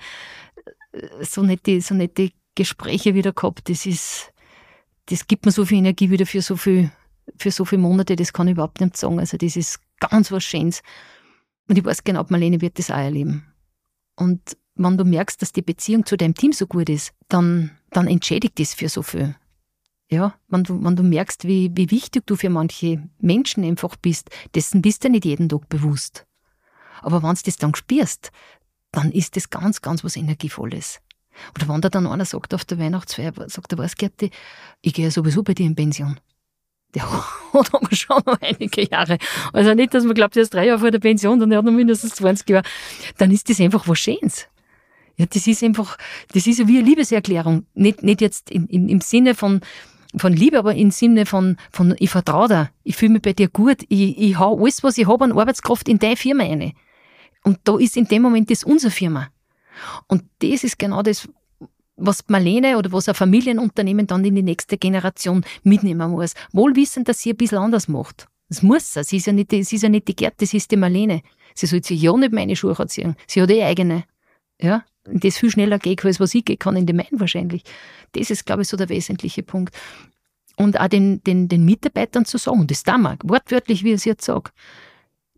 So 1.22 1.42
nette, 1.42 1.82
so 1.82 1.96
nette 1.96 2.32
Gespräche 2.56 3.14
wieder 3.14 3.34
gehabt. 3.34 3.70
Das 3.70 3.86
ist, 3.86 4.32
das 5.08 5.28
gibt 5.28 5.46
mir 5.46 5.52
so 5.52 5.66
viel 5.66 5.80
Energie 5.80 6.10
wieder 6.10 6.26
für 6.26 6.42
so 6.42 6.56
viel, 6.56 6.92
für 7.38 7.52
so 7.52 7.66
viele 7.66 7.82
Monate, 7.82 8.16
das 8.16 8.34
kann 8.34 8.48
ich 8.48 8.54
überhaupt 8.54 8.82
nicht 8.82 8.98
sagen. 8.98 9.20
Also 9.20 9.38
das 9.38 9.56
ist 9.56 9.80
ganz 10.00 10.32
was 10.32 10.44
Schönes. 10.44 10.82
Und 11.68 11.78
ich 11.78 11.86
weiß 11.86 12.04
genau, 12.04 12.26
Marlene 12.30 12.62
wird 12.62 12.80
das 12.80 12.92
auch 12.92 12.98
erleben. 12.98 13.46
Und 14.16 14.58
wenn 14.76 14.98
du 14.98 15.06
merkst, 15.06 15.42
dass 15.42 15.54
die 15.54 15.62
Beziehung 15.62 16.06
zu 16.06 16.18
deinem 16.18 16.36
Team 16.36 16.54
so 16.54 16.68
gut 16.68 16.90
ist, 16.90 17.14
dann, 17.28 17.72
dann 17.92 18.08
entschädigt 18.08 18.60
das 18.60 18.74
für 18.74 18.90
so 18.90 19.04
viel. 19.04 19.36
Ja, 20.10 20.36
wenn 20.50 20.66
du, 20.66 20.84
wenn 20.84 20.96
du 20.98 21.04
merkst, 21.04 21.46
wie, 21.46 21.72
wie 21.74 21.90
wichtig 21.90 22.28
du 22.28 22.36
für 22.36 22.50
manche 22.50 23.08
Menschen 23.20 23.64
einfach 23.64 23.96
bist, 23.96 24.30
dessen 24.54 24.82
bist 24.82 25.04
du 25.06 25.10
nicht 25.10 25.24
jeden 25.24 25.48
Tag 25.48 25.70
bewusst. 25.70 26.26
Aber 27.02 27.24
wenn 27.24 27.34
du 27.34 27.42
das 27.46 27.56
dann 27.56 27.74
spürst, 27.74 28.32
dann 28.92 29.12
ist 29.12 29.38
das 29.38 29.50
ganz, 29.50 29.82
ganz 29.82 30.04
was 30.04 30.18
Energievolles. 30.18 31.00
Oder 31.56 31.70
wenn 31.70 31.82
da 31.82 31.90
dann 31.90 32.08
einer 32.08 32.26
sagt 32.26 32.54
auf 32.54 32.66
der 32.66 32.80
Weihnachtsfeier, 32.80 33.34
sagt 33.48 33.72
er, 33.72 33.78
was 33.78 33.96
Gerti, 33.96 34.32
ich 34.82 34.94
gehe 34.94 35.06
ja 35.06 35.12
sowieso 35.12 35.44
bei 35.44 35.54
dir 35.54 35.66
in 35.66 35.76
Pension. 35.76 36.20
Der 36.94 37.04
hat 37.54 37.74
aber 37.74 37.96
schon 37.96 38.22
noch 38.26 38.40
einige 38.42 38.88
Jahre. 38.90 39.18
Also 39.54 39.74
nicht, 39.74 39.94
dass 39.94 40.04
man 40.04 40.14
glaubt, 40.14 40.36
er 40.36 40.44
ist 40.44 40.54
drei 40.54 40.68
Jahre 40.68 40.80
vor 40.80 40.92
der 40.92 41.00
Pension, 41.00 41.40
dann 41.40 41.56
hat 41.56 41.66
er 41.66 41.72
mindestens 41.72 42.16
20 42.16 42.50
Jahre. 42.50 42.66
Dann 43.18 43.32
ist 43.32 43.50
das 43.50 43.60
einfach 43.60 43.88
was 43.88 44.00
Schönes. 44.00 44.48
Ja, 45.18 45.26
das 45.26 45.46
ist 45.48 45.64
einfach, 45.64 45.98
das 46.34 46.48
ist 46.48 46.68
wie 46.68 46.80
eine 46.80 46.88
Liebeserklärung. 46.88 47.66
Nicht, 47.74 48.04
nicht 48.04 48.22
jetzt 48.22 48.50
in, 48.50 48.68
in, 48.68 48.90
im 48.90 49.02
Sinne 49.02 49.36
von, 49.36 49.62
von 50.18 50.34
Liebe, 50.34 50.58
aber 50.58 50.76
im 50.76 50.92
Sinne 50.92 51.26
von, 51.26 51.58
von 51.72 51.96
ich 52.00 52.10
vertraue 52.10 52.48
dir, 52.48 52.70
ich 52.84 52.96
fühle 52.96 53.14
mich 53.14 53.22
bei 53.22 53.34
dir 53.34 53.48
gut, 53.48 53.84
ich, 53.88 54.18
ich 54.18 54.40
hau 54.40 54.58
alles, 54.60 54.84
was 54.84 54.98
ich 54.98 55.08
habe 55.08 55.24
an 55.24 55.38
Arbeitskraft 55.38 55.88
in 55.88 56.00
deine 56.00 56.16
Firma 56.16 56.44
rein. 56.44 56.74
Und 57.44 57.60
da 57.64 57.78
ist 57.78 57.98
in 57.98 58.06
dem 58.06 58.22
Moment 58.22 58.50
das 58.52 58.64
unsere 58.64 58.92
Firma. 58.92 59.30
Und 60.08 60.24
das 60.40 60.64
ist 60.64 60.78
genau 60.80 61.02
das, 61.02 61.28
was 61.96 62.24
Marlene 62.28 62.78
oder 62.78 62.92
was 62.92 63.08
ein 63.08 63.16
Familienunternehmen 63.16 64.08
dann 64.08 64.26
in 64.26 64.36
die 64.36 64.44
nächste 64.44 64.78
Generation 64.78 65.44
mitnehmen 65.64 66.12
muss. 66.12 66.34
Wohl 66.52 66.76
wissen, 66.76 67.04
dass 67.04 67.22
sie 67.22 67.32
ein 67.32 67.38
bisschen 67.38 67.60
anders 67.60 67.88
macht. 67.88 68.28
Das 68.50 68.62
muss 68.62 68.94
sie. 68.94 69.04
Sie 69.04 69.18
ist 69.18 69.28
ja 69.28 69.34
nicht, 69.34 69.52
sie 69.52 69.60
ist 69.60 69.82
ja 69.82 69.90
nicht 69.90 70.08
die 70.08 70.16
Gerd, 70.16 70.42
das 70.42 70.54
ist 70.54 70.72
die 70.72 70.78
Marlene. 70.78 71.22
Sie 71.56 71.68
soll 71.68 71.84
sich 71.84 72.02
ja 72.02 72.16
nicht 72.18 72.34
meine 72.34 72.56
Schuhe 72.56 72.76
ziehen. 72.88 73.16
Sie 73.28 73.42
hat 73.42 73.52
eh 73.52 73.64
eigene. 73.64 74.04
Ja, 74.60 74.84
das 75.06 75.38
viel 75.38 75.50
schneller 75.50 75.80
geht, 75.80 76.04
als 76.06 76.20
was 76.20 76.36
ich 76.36 76.46
gehen 76.46 76.60
kann 76.60 76.76
in 76.76 76.86
die 76.86 76.94
meinen 76.94 77.20
wahrscheinlich. 77.20 77.64
Das 78.12 78.30
ist, 78.30 78.46
glaube 78.46 78.62
ich, 78.64 78.68
so 78.68 78.78
der 78.78 78.90
wesentliche 78.90 79.44
Punkt. 79.44 79.76
Und 80.58 80.80
auch 80.80 80.88
den, 80.88 81.24
den, 81.24 81.48
den 81.48 81.66
Mitarbeitern 81.66 82.26
zu 82.26 82.38
sagen, 82.38 82.68
das 82.68 82.84
da 82.84 82.98
mag, 82.98 83.22
wortwörtlich, 83.24 83.84
wie 83.84 83.90
ich 83.90 83.96
es 83.96 84.06
jetzt 84.06 84.26
sage. 84.26 84.52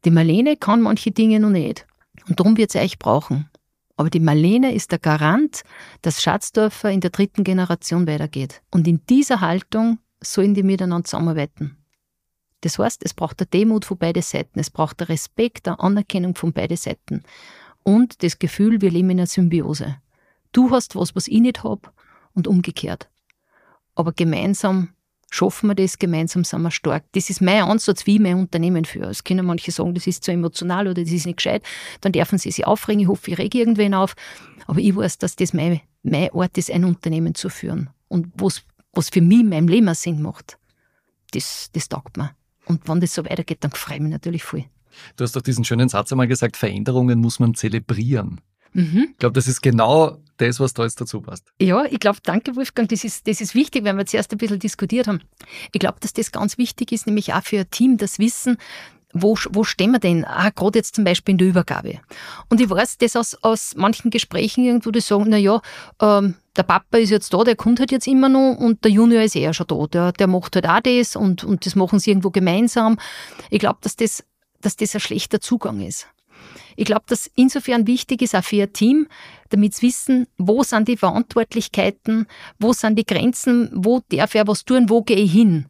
Die 0.06 0.12
Marlene 0.12 0.58
kann 0.58 0.82
manche 0.82 1.12
Dinge 1.12 1.39
noch 1.39 1.50
nicht. 1.50 1.86
Und 2.28 2.39
darum 2.39 2.58
wird 2.58 2.72
sie 2.72 2.80
euch 2.80 3.00
brauchen. 3.00 3.50
Aber 3.95 4.10
die 4.10 4.19
Marlene 4.19 4.73
ist 4.73 4.91
der 4.91 4.99
Garant, 4.99 5.63
dass 6.01 6.21
Schatzdorfer 6.21 6.89
in 6.89 7.01
der 7.01 7.12
dritten 7.12 7.43
Generation 7.43 8.08
weitergeht. 8.08 8.62
Und 8.71 8.88
in 8.88 9.06
dieser 9.08 9.41
Haltung 9.41 9.99
sollen 10.21 10.56
die 10.56 10.63
miteinander 10.63 11.06
zusammenarbeiten. 11.06 11.77
Das 12.62 12.79
heißt, 12.79 13.03
es 13.03 13.13
braucht 13.13 13.39
der 13.39 13.47
Demut 13.47 13.86
von 13.86 13.97
beiden 13.97 14.23
Seiten, 14.23 14.60
es 14.60 14.69
braucht 14.69 15.01
der 15.01 15.10
Respekt, 15.10 15.65
der 15.65 15.82
Anerkennung 15.82 16.34
von 16.34 16.53
beiden 16.53 16.77
Seiten 16.77 17.23
und 17.84 18.23
das 18.23 18.39
Gefühl, 18.39 18.82
wir 18.82 18.89
leben 18.89 19.10
in 19.10 19.19
einer 19.19 19.27
Symbiose. 19.27 19.97
Du 20.53 20.71
hast 20.71 20.95
was, 20.95 21.15
was 21.15 21.27
ich 21.27 21.41
nicht 21.41 21.63
habe 21.63 21.91
und 22.34 22.47
umgekehrt. 22.47 23.10
Aber 23.95 24.13
gemeinsam 24.13 24.93
schaffen 25.34 25.69
wir 25.69 25.76
das, 25.76 25.98
gemeinsam 25.98 26.43
sind 26.43 26.62
wir 26.62 26.69
stark. 26.69 27.06
Das 27.13 27.32
ist 27.32 27.41
mein 27.41 27.63
Ansatz, 27.63 28.06
wie 28.06 28.15
ich 28.15 28.22
mein 28.22 28.38
Unternehmen 28.38 28.86
führe. 28.86 29.10
Es 29.10 29.24
können 29.24 29.46
manche 29.48 29.72
sagen, 29.72 29.96
das 29.96 30.06
ist 30.06 30.24
zu 30.24 30.32
emotional 30.32 30.88
oder 30.88 31.04
das 31.04 31.12
ist 31.12 31.26
nicht 31.26 31.38
gescheit. 31.38 31.63
Dann 32.02 32.12
dürfen 32.12 32.38
sie 32.38 32.52
sich 32.52 32.67
aufregen. 32.67 33.02
Ich 33.02 33.08
hoffe, 33.08 33.32
ich 33.32 33.38
rege 33.39 33.58
irgendwen 33.58 33.96
auf. 33.96 34.15
Aber 34.67 34.80
ich 34.80 34.96
weiß, 34.96 35.17
dass 35.17 35.36
das 35.36 35.54
mein, 35.54 35.82
mein 36.04 36.30
Ort 36.32 36.58
ist, 36.60 36.69
ein 36.69 36.86
Unternehmen 36.86 37.34
zu 37.34 37.50
führen. 37.50 37.89
Und 38.10 38.28
was, 38.36 38.62
was 38.93 39.10
für 39.10 39.22
mich 39.22 39.39
in 39.39 39.50
meinem 39.50 39.67
Leben 39.67 39.91
Sinn 39.96 40.22
macht, 40.22 40.60
das, 41.32 41.72
das 41.74 41.89
taugt 41.89 42.15
mir. 42.15 42.36
Und 42.65 42.88
wenn 42.88 43.00
das 43.00 43.15
so 43.15 43.26
weitergeht, 43.26 43.58
dann 43.62 43.72
freue 43.72 43.96
ich 43.96 44.02
mich 44.04 44.12
natürlich 44.12 44.43
voll. 44.43 44.65
Du 45.15 45.24
hast 45.24 45.36
doch 45.36 45.41
diesen 45.41 45.65
schönen 45.65 45.89
Satz 45.89 46.12
einmal 46.12 46.28
gesagt, 46.28 46.58
Veränderungen 46.58 47.19
muss 47.19 47.39
man 47.39 47.56
zelebrieren. 47.56 48.39
Mhm. 48.74 49.10
Ich 49.12 49.18
glaube, 49.18 49.34
das 49.34 49.48
ist 49.48 49.62
genau 49.62 50.18
das, 50.38 50.60
was 50.60 50.74
da 50.74 50.84
jetzt 50.84 51.00
dazu 51.00 51.22
passt. 51.22 51.46
Ja, 51.62 51.86
ich 51.86 52.00
glaube, 52.00 52.20
danke 52.24 52.56
Wolfgang, 52.56 52.90
das 52.90 53.04
ist, 53.04 53.28
das 53.28 53.40
ist 53.40 53.56
wichtig, 53.56 53.84
weil 53.86 53.96
wir 53.96 54.06
zuerst 54.06 54.32
ein 54.32 54.38
bisschen 54.38 54.60
diskutiert 54.60 55.08
haben. 55.08 55.22
Ich 55.72 55.80
glaube, 55.80 56.00
dass 56.00 56.14
das 56.14 56.32
ganz 56.32 56.58
wichtig 56.58 56.92
ist, 56.92 57.06
nämlich 57.06 57.34
auch 57.34 57.44
für 57.44 57.60
ein 57.60 57.72
Team, 57.72 57.98
das 57.98 58.20
Wissen, 58.20 58.58
wo, 59.14 59.38
wo 59.52 59.64
stehen 59.64 59.92
wir 59.92 60.00
denn? 60.00 60.26
Ah, 60.26 60.50
gerade 60.50 60.80
jetzt 60.80 60.96
zum 60.96 61.04
Beispiel 61.04 61.34
in 61.34 61.38
der 61.38 61.48
Übergabe. 61.48 62.00
Und 62.50 62.60
ich 62.60 62.70
weiß 62.70 62.98
das 62.98 63.16
aus, 63.16 63.38
aus 63.44 63.76
manchen 63.76 64.10
Gesprächen 64.10 64.66
irgendwo, 64.66 64.90
die 64.90 65.02
sagen, 65.02 65.26
na 65.28 65.38
ja, 65.38 65.62
ähm, 66.02 66.36
der 66.56 66.64
Papa 66.64 66.98
ist 66.98 67.12
jetzt 67.12 67.34
da, 67.34 67.44
der 67.44 67.56
kommt 67.56 67.80
halt 67.80 67.92
jetzt 67.92 68.08
immer 68.08 68.30
noch 68.30 68.56
und 68.56 68.84
der 68.84 68.92
Junior 68.92 69.22
ist 69.22 69.36
eher 69.36 69.54
schon 69.54 69.68
da. 69.68 69.88
Der, 69.88 70.12
der 70.12 70.28
macht 70.28 70.56
halt 70.56 70.68
auch 70.68 70.80
das 70.80 71.16
und, 71.16 71.44
und 71.44 71.66
das 71.66 71.76
machen 71.76 72.00
sie 72.00 72.10
irgendwo 72.10 72.32
gemeinsam. 72.32 73.00
Ich 73.50 73.60
glaube, 73.60 73.78
dass 73.82 73.96
das, 73.96 74.24
dass 74.62 74.76
das 74.76 74.96
ein 74.96 75.02
schlechter 75.02 75.40
Zugang 75.40 75.82
ist. 75.82 76.08
Ich 76.76 76.86
glaube, 76.86 77.04
dass 77.08 77.30
insofern 77.36 77.88
wichtig 77.88 78.22
ist, 78.22 78.36
auch 78.36 78.44
für 78.44 78.63
ein 78.63 78.74
Team, 78.74 79.08
damit 79.50 79.76
sie 79.76 79.88
wissen, 79.88 80.28
wo 80.38 80.63
sind 80.63 80.88
die 80.88 80.98
Verantwortlichkeiten, 80.98 82.28
wo 82.60 82.74
sind 82.74 82.98
die 82.98 83.06
Grenzen, 83.06 83.70
wo 83.74 84.02
darf 84.10 84.36
er 84.36 84.48
was 84.48 84.66
tun, 84.66 84.89
wo 84.89 85.02
gehe 85.02 85.18
ich 85.18 85.32
hin. 85.32 85.66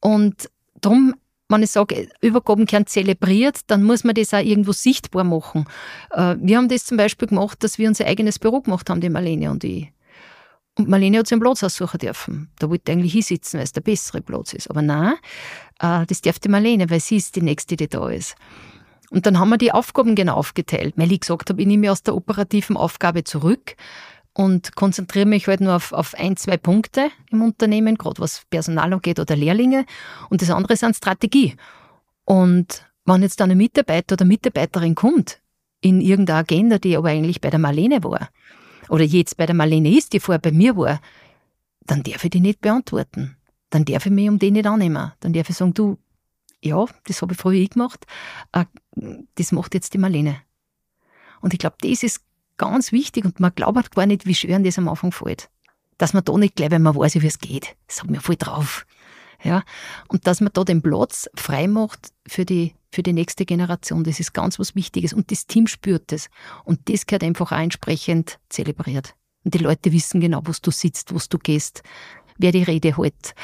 Und 0.00 0.50
darum, 0.80 1.14
wenn 1.48 1.62
ich 1.62 1.70
sage, 1.70 2.08
Übergaben 2.20 2.70
werden 2.70 2.86
zelebriert, 2.86 3.60
dann 3.66 3.82
muss 3.82 4.04
man 4.04 4.14
das 4.14 4.34
auch 4.34 4.38
irgendwo 4.38 4.72
sichtbar 4.72 5.24
machen. 5.24 5.66
Äh, 6.10 6.36
wir 6.40 6.56
haben 6.56 6.68
das 6.68 6.84
zum 6.84 6.96
Beispiel 6.96 7.28
gemacht, 7.28 7.62
dass 7.62 7.78
wir 7.78 7.88
unser 7.88 8.06
eigenes 8.06 8.38
Büro 8.38 8.60
gemacht 8.60 8.88
haben, 8.90 9.00
die 9.00 9.10
Marlene 9.10 9.50
und 9.50 9.64
ich. 9.64 9.92
Und 10.78 10.88
Marlene 10.88 11.18
hat 11.18 11.26
sich 11.26 11.34
einen 11.34 11.42
Platz 11.42 11.62
aussuchen 11.62 11.98
dürfen. 11.98 12.50
Da 12.58 12.70
wollte 12.70 12.92
eigentlich 12.92 13.12
hinsitzen, 13.12 13.58
weil 13.58 13.64
es 13.64 13.72
der 13.72 13.82
bessere 13.82 14.22
Platz 14.22 14.54
ist. 14.54 14.70
Aber 14.70 14.80
nein, 14.80 15.14
äh, 15.80 16.06
das 16.06 16.22
darf 16.22 16.38
die 16.38 16.48
Marlene, 16.48 16.88
weil 16.88 17.00
sie 17.00 17.16
ist 17.16 17.36
die 17.36 17.42
Nächste, 17.42 17.76
die 17.76 17.88
da 17.88 18.08
ist. 18.08 18.34
Und 19.12 19.26
dann 19.26 19.38
haben 19.38 19.50
wir 19.50 19.58
die 19.58 19.72
Aufgaben 19.72 20.14
genau 20.14 20.36
aufgeteilt. 20.36 20.94
Weil 20.96 21.12
ich 21.12 21.20
gesagt 21.20 21.50
habe, 21.50 21.60
ich 21.60 21.68
nehme 21.68 21.82
mich 21.82 21.90
aus 21.90 22.02
der 22.02 22.16
operativen 22.16 22.78
Aufgabe 22.78 23.24
zurück 23.24 23.76
und 24.32 24.74
konzentriere 24.74 25.26
mich 25.26 25.46
halt 25.46 25.60
nur 25.60 25.76
auf, 25.76 25.92
auf 25.92 26.14
ein, 26.14 26.38
zwei 26.38 26.56
Punkte 26.56 27.10
im 27.30 27.42
Unternehmen, 27.42 27.98
gerade 27.98 28.22
was 28.22 28.46
Personal 28.48 28.90
angeht 28.90 29.20
oder 29.20 29.36
Lehrlinge. 29.36 29.84
Und 30.30 30.40
das 30.40 30.48
andere 30.48 30.72
ist 30.72 30.82
eine 30.82 30.94
Strategie. 30.94 31.56
Und 32.24 32.86
wenn 33.04 33.20
jetzt 33.20 33.38
dann 33.38 33.50
ein 33.50 33.58
Mitarbeiter 33.58 34.14
oder 34.14 34.24
Mitarbeiterin 34.24 34.94
kommt 34.94 35.40
in 35.82 36.00
irgendeine 36.00 36.38
Agenda, 36.38 36.78
die 36.78 36.96
aber 36.96 37.08
eigentlich 37.08 37.42
bei 37.42 37.50
der 37.50 37.58
Marlene 37.58 38.02
war, 38.02 38.30
oder 38.88 39.04
jetzt 39.04 39.36
bei 39.36 39.44
der 39.44 39.54
Marlene 39.54 39.94
ist, 39.94 40.14
die 40.14 40.20
vorher 40.20 40.40
bei 40.40 40.52
mir 40.52 40.74
war, 40.74 41.02
dann 41.84 42.02
darf 42.02 42.24
ich 42.24 42.30
die 42.30 42.40
nicht 42.40 42.62
beantworten. 42.62 43.36
Dann 43.68 43.84
darf 43.84 44.06
ich 44.06 44.12
mich 44.12 44.30
um 44.30 44.38
die 44.38 44.50
nicht 44.50 44.66
annehmen. 44.66 45.12
Dann 45.20 45.34
darf 45.34 45.50
ich 45.50 45.56
sagen, 45.56 45.74
du, 45.74 45.98
ja, 46.62 46.86
das 47.04 47.22
habe 47.22 47.34
ich 47.34 47.38
früher 47.38 47.60
ich 47.60 47.70
gemacht, 47.70 48.06
äh, 48.52 48.64
das 49.34 49.52
macht 49.52 49.74
jetzt 49.74 49.94
die 49.94 49.98
Marlene. 49.98 50.40
Und 51.40 51.52
ich 51.52 51.58
glaube, 51.58 51.76
das 51.80 52.02
ist 52.02 52.20
ganz 52.56 52.92
wichtig 52.92 53.24
und 53.24 53.40
man 53.40 53.54
glaubt 53.54 53.94
gar 53.94 54.06
nicht, 54.06 54.26
wie 54.26 54.34
schwer 54.34 54.58
das 54.60 54.78
am 54.78 54.88
Anfang 54.88 55.12
fällt. 55.12 55.50
Dass 55.98 56.14
man 56.14 56.24
da 56.24 56.36
nicht 56.36 56.56
gleich, 56.56 56.70
wenn 56.70 56.82
man 56.82 56.96
weiß, 56.96 57.20
wie 57.20 57.26
es 57.26 57.38
geht. 57.38 57.76
Das 57.86 58.02
hat 58.02 58.10
mir 58.10 58.20
voll 58.20 58.36
drauf. 58.36 58.86
Ja, 59.42 59.64
und 60.06 60.28
dass 60.28 60.40
man 60.40 60.52
da 60.52 60.62
den 60.62 60.82
Platz 60.82 61.28
frei 61.34 61.66
macht 61.66 62.12
für 62.28 62.44
die, 62.44 62.74
für 62.92 63.02
die 63.02 63.12
nächste 63.12 63.44
Generation, 63.44 64.04
das 64.04 64.20
ist 64.20 64.32
ganz 64.32 64.60
was 64.60 64.76
Wichtiges. 64.76 65.12
Und 65.12 65.32
das 65.32 65.48
Team 65.48 65.66
spürt 65.66 66.12
das. 66.12 66.28
Und 66.64 66.88
das 66.88 67.06
gehört 67.06 67.24
einfach 67.24 67.50
auch 67.50 67.58
entsprechend 67.58 68.38
zelebriert. 68.48 69.16
Und 69.44 69.54
die 69.54 69.58
Leute 69.58 69.92
wissen 69.92 70.20
genau, 70.20 70.42
wo 70.44 70.52
du 70.62 70.70
sitzt, 70.70 71.12
wo 71.12 71.18
du 71.28 71.38
gehst, 71.38 71.82
wer 72.38 72.52
die 72.52 72.62
Rede 72.62 72.96
hält. 72.96 73.34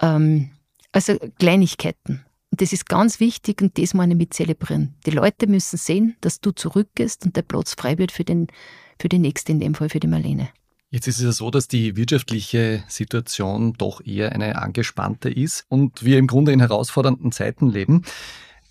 Ähm, 0.00 0.50
also 0.92 1.16
Kleinigkeiten. 1.40 2.24
Und 2.58 2.62
das 2.62 2.72
ist 2.72 2.88
ganz 2.88 3.20
wichtig 3.20 3.62
und 3.62 3.78
das 3.78 3.94
meine 3.94 4.14
ich 4.14 4.18
mit 4.18 4.34
zelebrieren. 4.34 4.96
Die 5.06 5.12
Leute 5.12 5.46
müssen 5.46 5.76
sehen, 5.76 6.16
dass 6.20 6.40
du 6.40 6.50
zurückgehst 6.50 7.24
und 7.24 7.36
der 7.36 7.42
Platz 7.42 7.74
frei 7.74 7.98
wird 7.98 8.10
für, 8.10 8.24
den, 8.24 8.48
für 8.98 9.08
die 9.08 9.20
Nächste, 9.20 9.52
in 9.52 9.60
dem 9.60 9.76
Fall 9.76 9.90
für 9.90 10.00
die 10.00 10.08
Marlene. 10.08 10.48
Jetzt 10.90 11.06
ist 11.06 11.18
es 11.18 11.22
ja 11.22 11.30
so, 11.30 11.52
dass 11.52 11.68
die 11.68 11.94
wirtschaftliche 11.94 12.82
Situation 12.88 13.74
doch 13.74 14.04
eher 14.04 14.32
eine 14.32 14.60
angespannte 14.60 15.30
ist 15.30 15.66
und 15.68 16.04
wir 16.04 16.18
im 16.18 16.26
Grunde 16.26 16.50
in 16.50 16.58
herausfordernden 16.58 17.30
Zeiten 17.30 17.70
leben. 17.70 18.02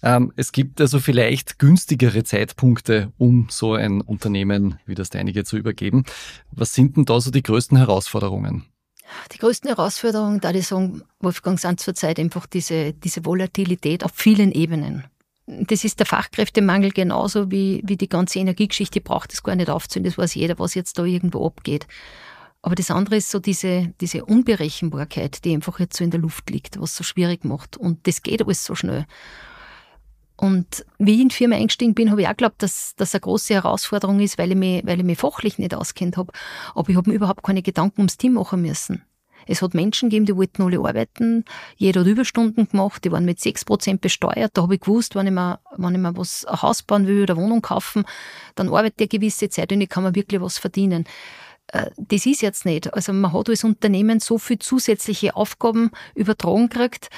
Ähm, 0.04 0.34
es 0.36 0.52
gibt 0.52 0.82
also 0.82 1.00
vielleicht 1.00 1.58
günstigere 1.58 2.26
Zeitpunkte, 2.26 3.14
um 3.18 3.48
so 3.50 3.76
ein 3.76 4.02
Unternehmen 4.02 4.80
wie 4.86 4.96
das 4.96 5.12
deinige 5.12 5.46
zu 5.46 5.56
übergeben. 5.56 6.04
Was 6.52 6.74
sind 6.74 6.98
denn 6.98 7.06
da 7.06 7.22
so 7.22 7.32
die 7.32 7.42
größten 7.42 7.78
Herausforderungen? 7.78 8.66
Die 9.32 9.38
größten 9.38 9.70
Herausforderungen, 9.70 10.40
da 10.40 10.52
ich 10.52 10.68
sagen, 10.68 11.02
Wolfgang, 11.20 11.60
sind 11.60 11.80
zurzeit 11.80 12.20
einfach 12.20 12.46
diese, 12.46 12.94
diese 12.94 13.26
Volatilität 13.26 14.04
auf 14.04 14.12
vielen 14.14 14.52
Ebenen. 14.52 15.06
Das 15.46 15.86
ist 15.86 16.00
der 16.00 16.06
Fachkräftemangel 16.06 16.92
genauso 16.92 17.50
wie, 17.50 17.82
wie 17.86 17.96
die 17.96 18.10
ganze 18.10 18.40
Energiegeschichte, 18.40 19.00
braucht 19.00 19.32
es 19.32 19.44
gar 19.44 19.56
nicht 19.56 19.70
aufzählen, 19.70 20.04
das 20.04 20.18
weiß 20.18 20.36
jeder, 20.36 20.60
was 20.60 20.76
jetzt 20.76 21.00
da 21.00 21.06
irgendwo 21.06 21.46
abgeht. 21.46 21.88
Aber 22.62 22.76
das 22.76 22.92
andere 22.92 23.16
ist 23.16 23.30
so 23.30 23.40
diese, 23.40 23.94
diese 24.02 24.26
Unberechenbarkeit, 24.26 25.46
die 25.46 25.54
einfach 25.54 25.80
jetzt 25.80 25.98
so 25.98 26.04
in 26.04 26.12
der 26.12 26.20
Luft 26.20 26.50
liegt, 26.50 26.82
was 26.82 26.96
so 26.96 27.04
schwierig 27.04 27.46
macht. 27.46 27.78
Und 27.78 28.08
das 28.08 28.24
geht 28.24 28.42
alles 28.42 28.66
so 28.66 28.76
schnell. 28.76 29.06
Und 30.38 30.86
wie 31.00 31.16
ich 31.16 31.22
in 31.22 31.30
die 31.30 31.36
Firma 31.36 31.56
eingestiegen 31.56 31.96
bin, 31.96 32.12
habe 32.12 32.22
ich 32.22 32.28
auch 32.28 32.32
geglaubt, 32.32 32.62
dass 32.62 32.94
das 32.96 33.14
eine 33.16 33.22
große 33.22 33.56
Herausforderung 33.56 34.20
ist, 34.20 34.38
weil 34.38 34.52
ich 34.52 34.58
mich, 34.58 34.86
weil 34.86 35.00
ich 35.00 35.06
mich 35.06 35.18
fachlich 35.18 35.58
nicht 35.58 35.74
auskennt 35.74 36.16
habe. 36.16 36.32
Aber 36.76 36.90
ich 36.90 36.96
habe 36.96 37.10
mir 37.10 37.16
überhaupt 37.16 37.44
keine 37.44 37.64
Gedanken 37.64 38.02
ums 38.02 38.18
Team 38.18 38.34
machen 38.34 38.62
müssen. 38.62 39.04
Es 39.48 39.62
hat 39.62 39.74
Menschen 39.74 40.10
gegeben, 40.10 40.26
die 40.26 40.36
wollten 40.36 40.62
alle 40.62 40.78
arbeiten. 40.78 41.46
Jeder 41.78 42.02
hat 42.02 42.08
Überstunden 42.08 42.68
gemacht, 42.70 43.04
die 43.04 43.12
waren 43.12 43.26
mit 43.26 43.40
6% 43.40 44.00
besteuert. 44.00 44.52
Da 44.54 44.64
habe 44.64 44.76
ich 44.76 44.82
gewusst, 44.82 45.16
wenn 45.16 45.28
ich 45.28 45.34
mir, 45.34 45.60
wenn 45.78 45.96
ich 45.96 46.02
mir 46.02 46.16
was, 46.18 46.46
ein 46.46 46.62
Haus 46.62 46.84
bauen 46.84 47.08
will 47.08 47.24
oder 47.24 47.38
Wohnung 47.38 47.62
kaufen, 47.62 48.04
dann 48.56 48.68
arbeitet 48.68 49.00
der 49.00 49.08
gewisse 49.08 49.50
Zeit 49.50 49.72
und 49.72 49.82
ich 49.82 49.90
kann 49.90 50.04
mir 50.04 50.16
wirklich 50.16 50.42
was 50.42 50.58
verdienen. 50.58 51.06
Äh, 51.68 51.90
das 51.98 52.26
ist 52.26 52.42
jetzt 52.42 52.66
nicht. 52.66 52.94
Also 52.94 53.14
man 53.14 53.34
hat 53.34 53.50
als 53.50 53.64
Unternehmen 53.64 54.20
so 54.20 54.38
viel 54.38 54.60
zusätzliche 54.60 55.36
Aufgaben 55.36 55.92
übertragen 56.14 56.70
gekriegt, 56.70 57.10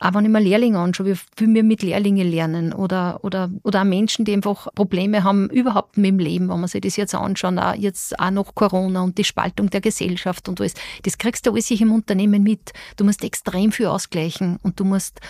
auch 0.00 0.14
wenn 0.14 0.24
ich 0.24 0.30
mir 0.30 0.40
Lehrlinge 0.40 0.78
anschaue, 0.78 1.06
wie 1.06 1.14
viel 1.36 1.54
wir 1.54 1.62
mit 1.62 1.82
Lehrlingen 1.82 2.26
lernen 2.26 2.72
oder, 2.72 3.22
oder, 3.22 3.50
oder 3.62 3.82
auch 3.82 3.84
Menschen, 3.84 4.24
die 4.24 4.32
einfach 4.32 4.68
Probleme 4.74 5.24
haben 5.24 5.50
überhaupt 5.50 5.98
mit 5.98 6.06
dem 6.06 6.18
Leben, 6.18 6.48
wenn 6.48 6.60
man 6.60 6.68
sich 6.68 6.80
das 6.80 6.96
jetzt 6.96 7.14
anschauen, 7.14 7.58
auch 7.58 7.74
jetzt 7.74 8.18
auch 8.18 8.30
noch 8.30 8.54
Corona 8.54 9.02
und 9.02 9.18
die 9.18 9.24
Spaltung 9.24 9.68
der 9.68 9.82
Gesellschaft 9.82 10.48
und 10.48 10.58
alles, 10.58 10.72
das 11.02 11.18
kriegst 11.18 11.46
du 11.46 11.50
alles 11.50 11.70
im 11.70 11.92
Unternehmen 11.92 12.42
mit. 12.42 12.72
Du 12.96 13.04
musst 13.04 13.22
extrem 13.22 13.72
viel 13.72 13.86
ausgleichen 13.86 14.58
und 14.62 14.80
du 14.80 14.84
musst 14.84 15.20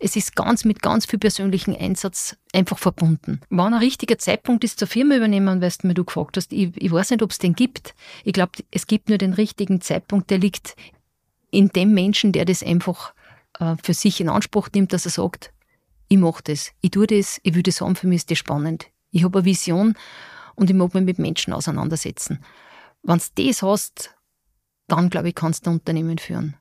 es 0.00 0.14
ist 0.14 0.36
ganz 0.36 0.64
mit 0.64 0.80
ganz 0.80 1.06
viel 1.06 1.18
persönlichen 1.18 1.76
Einsatz 1.76 2.36
einfach 2.52 2.78
verbunden. 2.78 3.40
Wann 3.50 3.74
ein 3.74 3.80
richtiger 3.80 4.16
Zeitpunkt 4.16 4.62
ist, 4.62 4.78
zur 4.78 4.86
Firma 4.86 5.16
übernehmen, 5.16 5.60
weißt 5.60 5.82
du, 5.82 5.88
mir 5.88 5.94
du 5.94 6.04
gefragt 6.04 6.36
hast, 6.36 6.52
ich, 6.52 6.70
ich 6.76 6.92
weiß 6.92 7.10
nicht, 7.10 7.22
ob 7.22 7.32
es 7.32 7.38
den 7.38 7.54
gibt. 7.54 7.94
Ich 8.22 8.32
glaube, 8.32 8.52
es 8.70 8.86
gibt 8.86 9.08
nur 9.08 9.18
den 9.18 9.32
richtigen 9.32 9.80
Zeitpunkt, 9.80 10.30
der 10.30 10.38
liegt 10.38 10.76
in 11.50 11.68
dem 11.68 11.94
Menschen, 11.94 12.30
der 12.30 12.44
das 12.44 12.62
einfach 12.62 13.12
für 13.82 13.94
sich 13.94 14.20
in 14.20 14.28
Anspruch 14.28 14.68
nimmt, 14.74 14.92
dass 14.92 15.04
er 15.04 15.10
sagt, 15.10 15.52
ich 16.08 16.18
mache 16.18 16.42
das, 16.44 16.72
ich 16.80 16.90
tue 16.90 17.06
das, 17.06 17.40
ich 17.42 17.54
will 17.54 17.62
das 17.62 17.80
haben, 17.80 17.96
für 17.96 18.06
mich 18.06 18.18
ist 18.18 18.30
das 18.30 18.38
spannend. 18.38 18.86
Ich 19.10 19.24
habe 19.24 19.38
eine 19.38 19.44
Vision 19.44 19.94
und 20.54 20.70
ich 20.70 20.76
mag 20.76 20.94
mich 20.94 21.04
mit 21.04 21.18
Menschen 21.18 21.52
auseinandersetzen. 21.52 22.44
Wenn 23.02 23.18
du 23.18 23.46
das 23.46 23.62
hast, 23.62 24.14
dann 24.86 25.10
glaube 25.10 25.28
ich, 25.28 25.34
kannst 25.34 25.66
du 25.66 25.70
ein 25.70 25.74
Unternehmen 25.74 26.18
führen. 26.18 26.56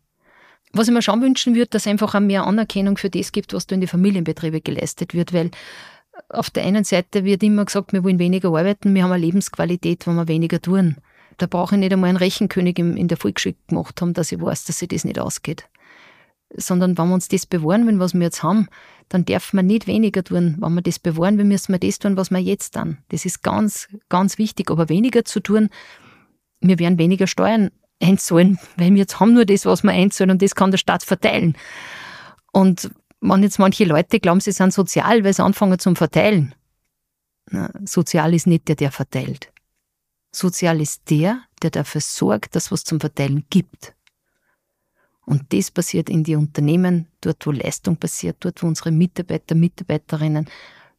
Was 0.73 0.87
ich 0.87 0.93
mir 0.93 1.01
schon 1.01 1.21
wünschen 1.21 1.55
würde, 1.55 1.69
dass 1.69 1.87
einfach 1.87 2.13
auch 2.13 2.19
mehr 2.19 2.45
Anerkennung 2.45 2.97
für 2.97 3.09
das 3.09 3.31
gibt, 3.31 3.53
was 3.53 3.67
da 3.67 3.75
in 3.75 3.81
die 3.81 3.87
Familienbetriebe 3.87 4.61
geleistet 4.61 5.13
wird, 5.13 5.33
weil 5.33 5.51
auf 6.29 6.49
der 6.49 6.65
einen 6.65 6.83
Seite 6.83 7.23
wird 7.23 7.43
immer 7.43 7.65
gesagt, 7.65 7.93
wir 7.93 8.03
wollen 8.03 8.19
weniger 8.19 8.49
arbeiten, 8.49 8.93
wir 8.93 9.03
haben 9.03 9.11
eine 9.11 9.23
Lebensqualität, 9.25 10.05
wenn 10.07 10.15
wir 10.15 10.27
weniger 10.27 10.61
tun. 10.61 10.97
Da 11.37 11.45
brauche 11.45 11.75
ich 11.75 11.79
nicht 11.79 11.93
einmal 11.93 12.09
einen 12.09 12.17
Rechenkönig 12.17 12.79
in 12.79 13.07
der 13.07 13.17
Volksschule 13.17 13.55
gemacht 13.67 14.01
haben, 14.01 14.13
dass 14.13 14.31
ich 14.31 14.41
weiß, 14.41 14.65
dass 14.65 14.79
sich 14.79 14.89
das 14.89 15.05
nicht 15.05 15.19
ausgeht. 15.19 15.69
Sondern 16.55 16.97
wenn 16.97 17.07
wir 17.07 17.13
uns 17.13 17.27
das 17.27 17.45
bewahren 17.45 17.87
wenn 17.87 17.99
was 17.99 18.13
wir 18.13 18.21
jetzt 18.21 18.41
haben, 18.41 18.67
dann 19.09 19.25
darf 19.25 19.53
man 19.53 19.65
nicht 19.65 19.87
weniger 19.87 20.23
tun. 20.23 20.57
Wenn 20.59 20.73
wir 20.73 20.81
das 20.81 20.99
bewahren 20.99 21.37
will, 21.37 21.45
müssen 21.45 21.73
wir 21.73 21.79
das 21.79 21.99
tun, 21.99 22.17
was 22.17 22.31
wir 22.31 22.39
jetzt 22.39 22.73
tun. 22.73 22.97
Das 23.09 23.25
ist 23.25 23.43
ganz, 23.43 23.87
ganz 24.09 24.37
wichtig. 24.37 24.71
Aber 24.71 24.89
weniger 24.89 25.25
zu 25.25 25.39
tun, 25.39 25.69
wir 26.61 26.79
werden 26.79 26.97
weniger 26.97 27.27
Steuern 27.27 27.71
einzahlen, 28.01 28.59
weil 28.77 28.91
wir 28.91 28.97
jetzt 28.97 29.19
haben 29.19 29.33
nur 29.33 29.45
das, 29.45 29.65
was 29.65 29.83
wir 29.83 29.91
einzahlen 29.91 30.31
und 30.31 30.41
das 30.41 30.55
kann 30.55 30.71
der 30.71 30.77
Staat 30.77 31.03
verteilen. 31.03 31.57
Und 32.51 32.91
wenn 33.21 33.43
jetzt 33.43 33.59
manche 33.59 33.85
Leute 33.85 34.19
glauben, 34.19 34.39
sie 34.39 34.51
sind 34.51 34.73
sozial, 34.73 35.23
weil 35.23 35.33
sie 35.33 35.43
anfangen 35.43 35.79
zum 35.79 35.95
Verteilen. 35.95 36.53
Na, 37.49 37.71
sozial 37.85 38.33
ist 38.33 38.47
nicht 38.47 38.67
der, 38.67 38.75
der 38.75 38.91
verteilt. 38.91 39.51
Sozial 40.31 40.81
ist 40.81 41.09
der, 41.09 41.41
der 41.61 41.71
dafür 41.71 42.01
sorgt, 42.01 42.55
dass 42.55 42.71
was 42.71 42.83
zum 42.83 42.99
Verteilen 42.99 43.45
gibt. 43.49 43.93
Und 45.27 45.51
das 45.51 45.71
passiert 45.71 46.09
in 46.09 46.23
die 46.23 46.37
Unternehmen, 46.37 47.07
dort 47.19 47.45
wo 47.45 47.51
Leistung 47.51 47.97
passiert, 47.97 48.37
dort 48.39 48.63
wo 48.63 48.67
unsere 48.67 48.91
Mitarbeiter, 48.91 49.55
Mitarbeiterinnen 49.55 50.47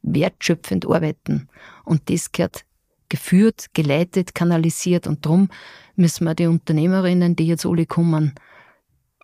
wertschöpfend 0.03 0.87
arbeiten. 0.87 1.49
Und 1.87 2.11
das 2.11 2.31
gehört 2.31 2.67
geführt, 3.09 3.69
geleitet, 3.73 4.35
kanalisiert. 4.35 5.07
Und 5.07 5.25
darum 5.25 5.49
müssen 5.97 6.25
wir 6.25 6.35
die 6.35 6.47
Unternehmerinnen, 6.47 7.37
die 7.37 7.47
jetzt 7.47 7.65
alle 7.65 7.87
kommen, 7.87 8.35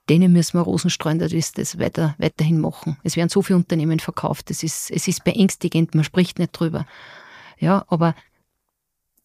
denen 0.08 0.32
müssen 0.32 0.58
wir 0.58 0.62
Rosenstreuen, 0.62 1.18
das 1.18 1.34
ist 1.34 1.58
das 1.58 1.78
weiter, 1.78 2.14
weiterhin 2.16 2.58
machen. 2.58 2.96
Es 3.02 3.16
werden 3.16 3.28
so 3.28 3.42
viele 3.42 3.58
Unternehmen 3.58 4.00
verkauft. 4.00 4.50
Es 4.50 4.62
ist, 4.62 4.90
es 4.90 5.06
ist 5.06 5.22
beängstigend, 5.22 5.94
man 5.94 6.04
spricht 6.04 6.38
nicht 6.38 6.58
drüber. 6.58 6.86
Ja, 7.58 7.84
aber 7.88 8.14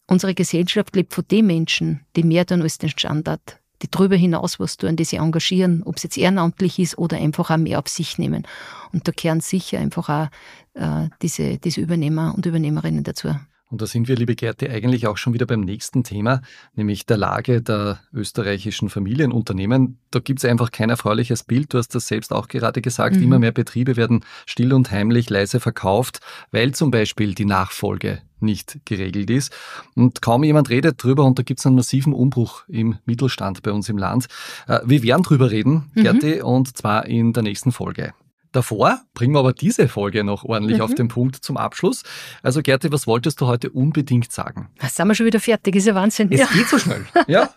unsere 0.06 0.34
Gesellschaft 0.34 0.94
lebt 0.94 1.14
von 1.14 1.24
den 1.30 1.46
Menschen, 1.46 2.04
die 2.16 2.22
mehr 2.22 2.44
tun 2.44 2.60
als 2.60 2.76
den 2.76 2.90
Standard, 2.90 3.59
die 3.82 3.90
darüber 3.90 4.16
hinaus 4.16 4.60
was 4.60 4.76
tun, 4.76 4.96
die 4.96 5.04
sich 5.04 5.18
engagieren, 5.18 5.82
ob 5.84 5.96
es 5.96 6.02
jetzt 6.02 6.18
ehrenamtlich 6.18 6.78
ist 6.78 6.98
oder 6.98 7.16
einfach 7.16 7.50
auch 7.50 7.56
mehr 7.56 7.78
auf 7.78 7.88
sich 7.88 8.18
nehmen. 8.18 8.46
Und 8.92 9.06
da 9.08 9.12
kehren 9.12 9.40
sicher 9.40 9.78
einfach 9.78 10.08
auch 10.08 10.28
äh, 10.74 11.08
diese, 11.22 11.58
diese 11.58 11.80
Übernehmer 11.80 12.34
und 12.36 12.46
Übernehmerinnen 12.46 13.04
dazu. 13.04 13.34
Und 13.70 13.80
da 13.80 13.86
sind 13.86 14.08
wir, 14.08 14.16
liebe 14.16 14.34
Gerti, 14.34 14.68
eigentlich 14.68 15.06
auch 15.06 15.16
schon 15.16 15.32
wieder 15.32 15.46
beim 15.46 15.60
nächsten 15.60 16.02
Thema, 16.02 16.42
nämlich 16.74 17.06
der 17.06 17.16
Lage 17.16 17.62
der 17.62 18.00
österreichischen 18.12 18.90
Familienunternehmen. 18.90 19.98
Da 20.10 20.18
gibt 20.18 20.40
es 20.40 20.44
einfach 20.44 20.72
kein 20.72 20.90
erfreuliches 20.90 21.44
Bild. 21.44 21.72
Du 21.72 21.78
hast 21.78 21.94
das 21.94 22.08
selbst 22.08 22.32
auch 22.32 22.48
gerade 22.48 22.82
gesagt. 22.82 23.16
Mhm. 23.16 23.22
Immer 23.22 23.38
mehr 23.38 23.52
Betriebe 23.52 23.96
werden 23.96 24.24
still 24.44 24.72
und 24.72 24.90
heimlich 24.90 25.30
leise 25.30 25.60
verkauft, 25.60 26.20
weil 26.50 26.72
zum 26.72 26.90
Beispiel 26.90 27.34
die 27.34 27.44
Nachfolge 27.44 28.20
nicht 28.40 28.80
geregelt 28.86 29.30
ist. 29.30 29.52
Und 29.94 30.20
kaum 30.20 30.42
jemand 30.42 30.68
redet 30.68 31.02
drüber 31.02 31.24
und 31.24 31.38
da 31.38 31.44
gibt 31.44 31.60
es 31.60 31.66
einen 31.66 31.76
massiven 31.76 32.12
Umbruch 32.12 32.64
im 32.66 32.98
Mittelstand 33.04 33.62
bei 33.62 33.70
uns 33.70 33.88
im 33.88 33.98
Land. 33.98 34.26
Äh, 34.66 34.80
wir 34.84 35.02
werden 35.04 35.22
drüber 35.22 35.50
reden, 35.52 35.90
mhm. 35.94 36.02
Gerti, 36.02 36.42
und 36.42 36.76
zwar 36.76 37.06
in 37.06 37.32
der 37.32 37.44
nächsten 37.44 37.70
Folge. 37.70 38.14
Davor 38.52 39.00
bringen 39.14 39.34
wir 39.34 39.38
aber 39.38 39.52
diese 39.52 39.88
Folge 39.88 40.24
noch 40.24 40.44
ordentlich 40.44 40.78
mhm. 40.78 40.84
auf 40.84 40.94
den 40.94 41.08
Punkt 41.08 41.36
zum 41.36 41.56
Abschluss. 41.56 42.02
Also 42.42 42.62
Gerti, 42.62 42.90
was 42.90 43.06
wolltest 43.06 43.40
du 43.40 43.46
heute 43.46 43.70
unbedingt 43.70 44.32
sagen? 44.32 44.68
Was 44.80 44.96
sind 44.96 45.06
wir 45.06 45.14
schon 45.14 45.26
wieder 45.26 45.40
fertig? 45.40 45.76
Ist 45.76 45.86
ja 45.86 45.94
Wahnsinn. 45.94 46.32
Es 46.32 46.40
ja. 46.40 46.46
geht 46.46 46.68
so 46.68 46.78
schnell. 46.78 47.06
Ja. 47.28 47.50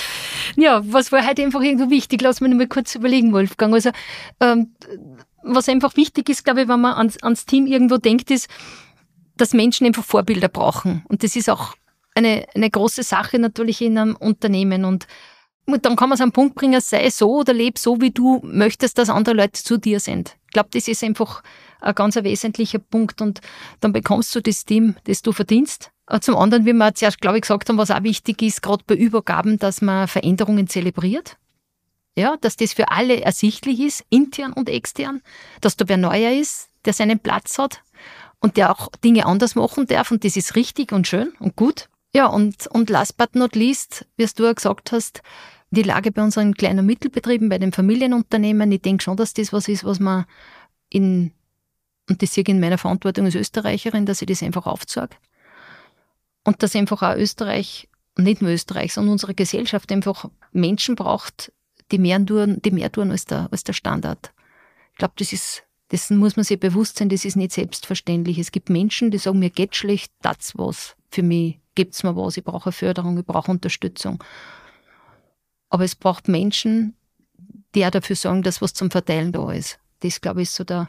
ja, 0.56 0.82
was 0.84 1.10
war 1.10 1.26
heute 1.26 1.42
einfach 1.42 1.62
irgendwo 1.62 1.90
wichtig? 1.90 2.22
Lass 2.22 2.40
mich 2.40 2.54
mal 2.54 2.68
kurz 2.68 2.94
überlegen, 2.94 3.32
Wolfgang. 3.32 3.74
Also, 3.74 3.90
ähm, 4.40 4.74
was 5.42 5.68
einfach 5.68 5.96
wichtig 5.96 6.28
ist, 6.28 6.44
glaube 6.44 6.62
ich, 6.62 6.68
wenn 6.68 6.80
man 6.80 6.94
ans, 6.94 7.20
ans 7.22 7.46
Team 7.46 7.66
irgendwo 7.66 7.96
denkt, 7.98 8.30
ist, 8.30 8.48
dass 9.36 9.52
Menschen 9.52 9.86
einfach 9.86 10.04
Vorbilder 10.04 10.48
brauchen. 10.48 11.04
Und 11.08 11.22
das 11.22 11.36
ist 11.36 11.50
auch 11.50 11.74
eine, 12.14 12.46
eine 12.54 12.70
große 12.70 13.02
Sache 13.02 13.38
natürlich 13.38 13.82
in 13.82 13.98
einem 13.98 14.16
Unternehmen. 14.16 14.84
Und 14.84 15.06
dann 15.66 15.96
kann 15.96 16.08
man 16.08 16.16
es 16.16 16.20
am 16.20 16.32
Punkt 16.32 16.54
bringen, 16.54 16.80
sei 16.80 17.10
so 17.10 17.40
oder 17.40 17.52
leb 17.52 17.78
so, 17.78 18.00
wie 18.00 18.12
du 18.12 18.40
möchtest, 18.44 18.98
dass 18.98 19.10
andere 19.10 19.34
Leute 19.34 19.62
zu 19.62 19.78
dir 19.78 19.98
sind. 19.98 20.36
Ich 20.46 20.52
glaube, 20.52 20.68
das 20.72 20.86
ist 20.88 21.02
einfach 21.02 21.42
ein 21.80 21.94
ganz 21.94 22.16
wesentlicher 22.16 22.78
Punkt 22.78 23.20
und 23.20 23.40
dann 23.80 23.92
bekommst 23.92 24.34
du 24.34 24.40
das 24.40 24.64
Team, 24.64 24.96
das 25.04 25.22
du 25.22 25.32
verdienst. 25.32 25.90
Äh, 26.08 26.20
zum 26.20 26.36
anderen, 26.36 26.66
wie 26.66 26.72
wir 26.72 26.94
zuerst, 26.94 27.20
glaube 27.20 27.38
ich, 27.38 27.42
gesagt 27.42 27.68
haben, 27.68 27.78
was 27.78 27.90
auch 27.90 28.02
wichtig 28.02 28.42
ist, 28.42 28.62
gerade 28.62 28.84
bei 28.86 28.94
Übergaben, 28.94 29.58
dass 29.58 29.82
man 29.82 30.08
Veränderungen 30.08 30.68
zelebriert. 30.68 31.36
Ja, 32.16 32.36
dass 32.40 32.56
das 32.56 32.72
für 32.72 32.90
alle 32.90 33.20
ersichtlich 33.20 33.80
ist, 33.80 34.04
intern 34.08 34.52
und 34.52 34.70
extern, 34.70 35.20
dass 35.60 35.76
da 35.76 35.86
wer 35.88 35.98
neuer 35.98 36.32
ist, 36.32 36.68
der 36.86 36.94
seinen 36.94 37.18
Platz 37.18 37.58
hat 37.58 37.82
und 38.40 38.56
der 38.56 38.70
auch 38.70 38.88
Dinge 39.04 39.26
anders 39.26 39.54
machen 39.54 39.86
darf 39.86 40.10
und 40.10 40.24
das 40.24 40.36
ist 40.36 40.56
richtig 40.56 40.92
und 40.92 41.06
schön 41.06 41.32
und 41.40 41.56
gut. 41.56 41.88
Ja, 42.14 42.28
und, 42.28 42.66
und 42.68 42.88
last 42.88 43.18
but 43.18 43.34
not 43.34 43.54
least, 43.54 44.06
wie 44.16 44.24
du 44.24 44.44
ja 44.44 44.54
gesagt 44.54 44.92
hast, 44.92 45.20
die 45.70 45.82
Lage 45.82 46.12
bei 46.12 46.22
unseren 46.22 46.54
kleinen 46.54 46.80
und 46.80 46.86
Mittelbetrieben, 46.86 47.48
bei 47.48 47.58
den 47.58 47.72
Familienunternehmen, 47.72 48.70
ich 48.72 48.82
denke 48.82 49.02
schon, 49.02 49.16
dass 49.16 49.34
das 49.34 49.52
was 49.52 49.68
ist, 49.68 49.84
was 49.84 50.00
man 50.00 50.26
in, 50.88 51.32
und 52.08 52.22
das 52.22 52.34
sehe 52.34 52.42
ich 52.42 52.48
in 52.48 52.60
meiner 52.60 52.78
Verantwortung 52.78 53.24
als 53.24 53.34
Österreicherin, 53.34 54.06
dass 54.06 54.22
ich 54.22 54.28
das 54.28 54.42
einfach 54.42 54.66
aufzeige. 54.66 55.16
Und 56.44 56.62
dass 56.62 56.76
einfach 56.76 57.02
auch 57.02 57.16
Österreich, 57.16 57.88
nicht 58.16 58.40
nur 58.40 58.52
Österreich, 58.52 58.94
sondern 58.94 59.12
unsere 59.12 59.34
Gesellschaft 59.34 59.90
einfach 59.90 60.30
Menschen 60.52 60.94
braucht, 60.94 61.52
die 61.90 61.98
mehr 61.98 62.24
tun, 62.24 62.60
die 62.64 62.70
mehr 62.70 62.90
tun 62.90 63.10
als 63.10 63.24
der, 63.24 63.48
als 63.50 63.64
der 63.64 63.72
Standard. 63.72 64.32
Ich 64.92 64.98
glaube, 64.98 65.14
das 65.18 65.32
ist, 65.32 65.64
dessen 65.90 66.16
muss 66.16 66.36
man 66.36 66.44
sich 66.44 66.58
bewusst 66.58 66.98
sein, 66.98 67.08
das 67.08 67.24
ist 67.24 67.36
nicht 67.36 67.52
selbstverständlich. 67.52 68.38
Es 68.38 68.52
gibt 68.52 68.70
Menschen, 68.70 69.10
die 69.10 69.18
sagen, 69.18 69.38
mir 69.40 69.50
geht 69.50 69.76
schlecht, 69.76 70.12
das 70.22 70.52
was. 70.56 70.96
Für 71.10 71.22
mich 71.22 71.58
gibt's 71.74 72.02
mir 72.02 72.16
was, 72.16 72.36
ich 72.36 72.44
brauche 72.44 72.72
Förderung, 72.72 73.18
ich 73.18 73.26
brauche 73.26 73.50
Unterstützung. 73.50 74.22
Aber 75.68 75.84
es 75.84 75.94
braucht 75.94 76.28
Menschen, 76.28 76.94
die 77.74 77.84
auch 77.84 77.90
dafür 77.90 78.16
sorgen, 78.16 78.42
dass 78.42 78.62
was 78.62 78.74
zum 78.74 78.90
Verteilen 78.90 79.32
da 79.32 79.52
ist. 79.52 79.78
Das, 80.00 80.20
glaube 80.20 80.42
ich, 80.42 80.48
ist 80.48 80.54
so 80.54 80.64
der, 80.64 80.88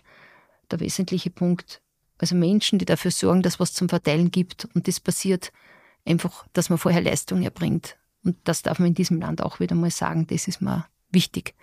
der 0.71 0.79
wesentliche 0.79 1.29
Punkt. 1.29 1.81
Also 2.17 2.35
Menschen, 2.35 2.79
die 2.79 2.85
dafür 2.85 3.11
sorgen, 3.11 3.43
dass 3.43 3.59
was 3.59 3.73
zum 3.73 3.89
Verteilen 3.89 4.31
gibt. 4.31 4.67
Und 4.73 4.87
das 4.87 4.99
passiert 4.99 5.51
einfach, 6.05 6.47
dass 6.53 6.69
man 6.69 6.77
vorher 6.77 7.01
Leistung 7.01 7.43
erbringt. 7.43 7.97
Und 8.23 8.37
das 8.43 8.61
darf 8.61 8.79
man 8.79 8.89
in 8.89 8.93
diesem 8.95 9.19
Land 9.19 9.41
auch 9.41 9.59
wieder 9.59 9.75
mal 9.75 9.91
sagen. 9.91 10.27
Das 10.27 10.47
ist 10.47 10.61
mir 10.61 10.87
wichtig 11.11 11.53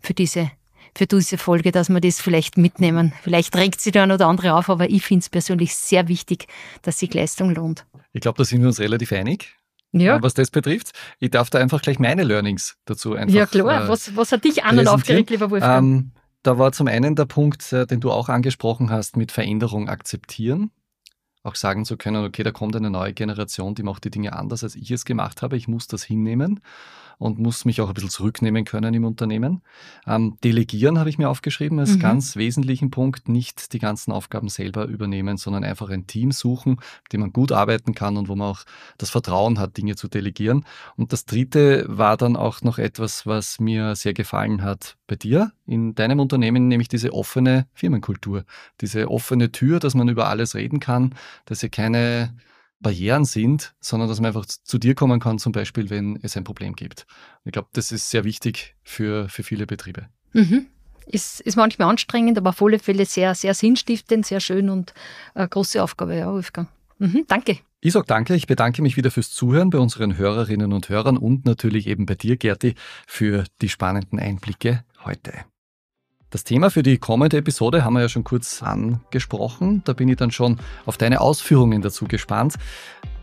für 0.00 0.14
diese, 0.14 0.50
für 0.94 1.06
diese 1.06 1.38
Folge, 1.38 1.72
dass 1.72 1.88
wir 1.88 2.00
das 2.00 2.20
vielleicht 2.20 2.56
mitnehmen. 2.56 3.12
Vielleicht 3.22 3.56
regt 3.56 3.80
sich 3.80 3.92
der 3.92 4.04
ein 4.04 4.12
oder 4.12 4.26
andere 4.26 4.54
auf, 4.54 4.68
aber 4.68 4.90
ich 4.90 5.04
finde 5.04 5.22
es 5.22 5.30
persönlich 5.30 5.74
sehr 5.74 6.08
wichtig, 6.08 6.46
dass 6.82 6.98
sich 6.98 7.12
Leistung 7.14 7.54
lohnt. 7.54 7.86
Ich 8.12 8.20
glaube, 8.20 8.38
da 8.38 8.44
sind 8.44 8.60
wir 8.60 8.68
uns 8.68 8.80
relativ 8.80 9.12
einig 9.12 9.56
ja. 10.00 10.22
was 10.22 10.34
das 10.34 10.50
betrifft. 10.50 10.92
Ich 11.18 11.30
darf 11.30 11.50
da 11.50 11.58
einfach 11.58 11.82
gleich 11.82 11.98
meine 11.98 12.24
Learnings 12.24 12.76
dazu 12.84 13.14
einfach. 13.14 13.34
Ja, 13.34 13.46
klar. 13.46 13.84
Äh, 13.84 13.88
was, 13.88 14.16
was 14.16 14.32
hat 14.32 14.44
dich 14.44 14.64
an 14.64 14.78
und 14.78 14.88
aufgeregt, 14.88 15.30
lieber 15.30 15.50
Wolfgang? 15.50 15.84
Ähm, 15.84 16.10
da 16.42 16.58
war 16.58 16.72
zum 16.72 16.88
einen 16.88 17.16
der 17.16 17.24
Punkt, 17.24 17.72
äh, 17.72 17.86
den 17.86 18.00
du 18.00 18.10
auch 18.10 18.28
angesprochen 18.28 18.90
hast, 18.90 19.16
mit 19.16 19.32
Veränderung 19.32 19.88
akzeptieren. 19.88 20.70
Auch 21.42 21.54
sagen 21.54 21.84
zu 21.84 21.96
können, 21.96 22.24
okay, 22.24 22.42
da 22.42 22.52
kommt 22.52 22.74
eine 22.74 22.90
neue 22.90 23.12
Generation, 23.12 23.74
die 23.74 23.82
macht 23.82 24.04
die 24.04 24.10
Dinge 24.10 24.32
anders, 24.34 24.64
als 24.64 24.76
ich 24.76 24.90
es 24.90 25.04
gemacht 25.04 25.42
habe. 25.42 25.56
Ich 25.56 25.68
muss 25.68 25.86
das 25.86 26.02
hinnehmen 26.02 26.60
und 27.18 27.38
muss 27.38 27.64
mich 27.64 27.80
auch 27.80 27.88
ein 27.88 27.94
bisschen 27.94 28.10
zurücknehmen 28.10 28.64
können 28.64 28.94
im 28.94 29.04
Unternehmen. 29.04 29.62
Ähm, 30.06 30.36
delegieren 30.42 30.98
habe 30.98 31.10
ich 31.10 31.18
mir 31.18 31.28
aufgeschrieben 31.28 31.78
als 31.78 31.94
mhm. 31.94 32.00
ganz 32.00 32.36
wesentlichen 32.36 32.90
Punkt. 32.90 33.28
Nicht 33.28 33.72
die 33.72 33.78
ganzen 33.78 34.12
Aufgaben 34.12 34.48
selber 34.48 34.86
übernehmen, 34.86 35.36
sondern 35.36 35.64
einfach 35.64 35.90
ein 35.90 36.06
Team 36.06 36.32
suchen, 36.32 36.72
mit 37.04 37.12
dem 37.12 37.20
man 37.20 37.32
gut 37.32 37.52
arbeiten 37.52 37.94
kann 37.94 38.16
und 38.16 38.28
wo 38.28 38.36
man 38.36 38.48
auch 38.48 38.64
das 38.98 39.10
Vertrauen 39.10 39.58
hat, 39.58 39.76
Dinge 39.76 39.96
zu 39.96 40.08
delegieren. 40.08 40.64
Und 40.96 41.12
das 41.12 41.24
dritte 41.24 41.84
war 41.88 42.16
dann 42.16 42.36
auch 42.36 42.62
noch 42.62 42.78
etwas, 42.78 43.26
was 43.26 43.60
mir 43.60 43.96
sehr 43.96 44.14
gefallen 44.14 44.62
hat 44.62 44.96
bei 45.06 45.16
dir 45.16 45.52
in 45.66 45.94
deinem 45.94 46.20
Unternehmen, 46.20 46.68
nämlich 46.68 46.88
diese 46.88 47.12
offene 47.12 47.66
Firmenkultur, 47.74 48.44
diese 48.80 49.10
offene 49.10 49.52
Tür, 49.52 49.80
dass 49.80 49.94
man 49.94 50.08
über 50.08 50.28
alles 50.28 50.54
reden 50.54 50.80
kann, 50.80 51.14
dass 51.46 51.62
ihr 51.62 51.68
keine 51.70 52.34
Barrieren 52.84 53.24
sind, 53.24 53.74
sondern 53.80 54.08
dass 54.08 54.20
man 54.20 54.28
einfach 54.28 54.46
zu 54.46 54.78
dir 54.78 54.94
kommen 54.94 55.18
kann, 55.18 55.40
zum 55.40 55.50
Beispiel, 55.50 55.90
wenn 55.90 56.20
es 56.22 56.36
ein 56.36 56.44
Problem 56.44 56.76
gibt. 56.76 57.06
Und 57.42 57.48
ich 57.48 57.52
glaube, 57.52 57.68
das 57.72 57.90
ist 57.90 58.10
sehr 58.10 58.22
wichtig 58.22 58.76
für, 58.84 59.28
für 59.28 59.42
viele 59.42 59.66
Betriebe. 59.66 60.06
Mhm. 60.32 60.66
Ist, 61.06 61.40
ist 61.40 61.56
manchmal 61.56 61.90
anstrengend, 61.90 62.38
aber 62.38 62.50
auf 62.50 62.62
alle 62.62 62.78
Fälle 62.78 63.04
sehr, 63.04 63.34
sehr 63.34 63.54
sinnstiftend, 63.54 64.24
sehr 64.24 64.40
schön 64.40 64.70
und 64.70 64.94
eine 65.34 65.48
große 65.48 65.82
Aufgabe, 65.82 66.16
ja, 66.16 66.32
Wolfgang. 66.32 66.68
Mhm, 66.98 67.24
danke. 67.26 67.58
Ich 67.80 67.92
sage 67.92 68.06
danke. 68.06 68.34
Ich 68.34 68.46
bedanke 68.46 68.80
mich 68.80 68.96
wieder 68.96 69.10
fürs 69.10 69.30
Zuhören 69.30 69.68
bei 69.68 69.78
unseren 69.78 70.16
Hörerinnen 70.16 70.72
und 70.72 70.88
Hörern 70.88 71.18
und 71.18 71.44
natürlich 71.44 71.86
eben 71.86 72.06
bei 72.06 72.14
dir, 72.14 72.36
Gerti, 72.36 72.76
für 73.06 73.44
die 73.60 73.68
spannenden 73.68 74.18
Einblicke 74.18 74.84
heute. 75.04 75.32
Das 76.34 76.42
Thema 76.42 76.68
für 76.68 76.82
die 76.82 76.98
kommende 76.98 77.36
Episode 77.36 77.84
haben 77.84 77.94
wir 77.94 78.00
ja 78.00 78.08
schon 78.08 78.24
kurz 78.24 78.60
angesprochen. 78.60 79.82
Da 79.84 79.92
bin 79.92 80.08
ich 80.08 80.16
dann 80.16 80.32
schon 80.32 80.58
auf 80.84 80.96
deine 80.96 81.20
Ausführungen 81.20 81.80
dazu 81.80 82.06
gespannt. 82.06 82.54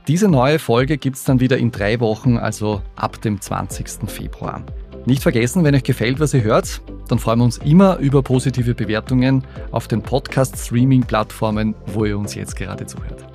Diese 0.08 0.30
neue 0.30 0.60
Folge 0.60 0.97
gibt 0.97 1.17
es 1.17 1.26
dann 1.26 1.41
wieder 1.41 1.58
in 1.58 1.71
drei 1.71 2.00
Wochen, 2.00 2.38
also 2.38 2.82
ab 2.95 3.21
dem 3.21 3.41
20. 3.41 4.10
Februar. 4.10 4.63
Nicht 5.06 5.24
vergessen, 5.24 5.65
wenn 5.65 5.76
euch 5.76 5.84
gefällt, 5.84 6.21
was 6.21 6.34
ihr 6.34 6.41
hört, 6.43 6.80
dann 7.10 7.19
freuen 7.19 7.39
wir 7.39 7.43
uns 7.43 7.58
immer 7.58 7.97
über 7.97 8.24
positive 8.24 8.74
Bewertungen 8.76 9.43
auf 9.71 9.89
den 9.89 10.02
Podcast-Streaming-Plattformen, 10.02 11.76
wo 11.88 12.06
ihr 12.06 12.17
uns 12.17 12.34
jetzt 12.36 12.56
gerade 12.56 12.86
zuhört. 12.86 13.26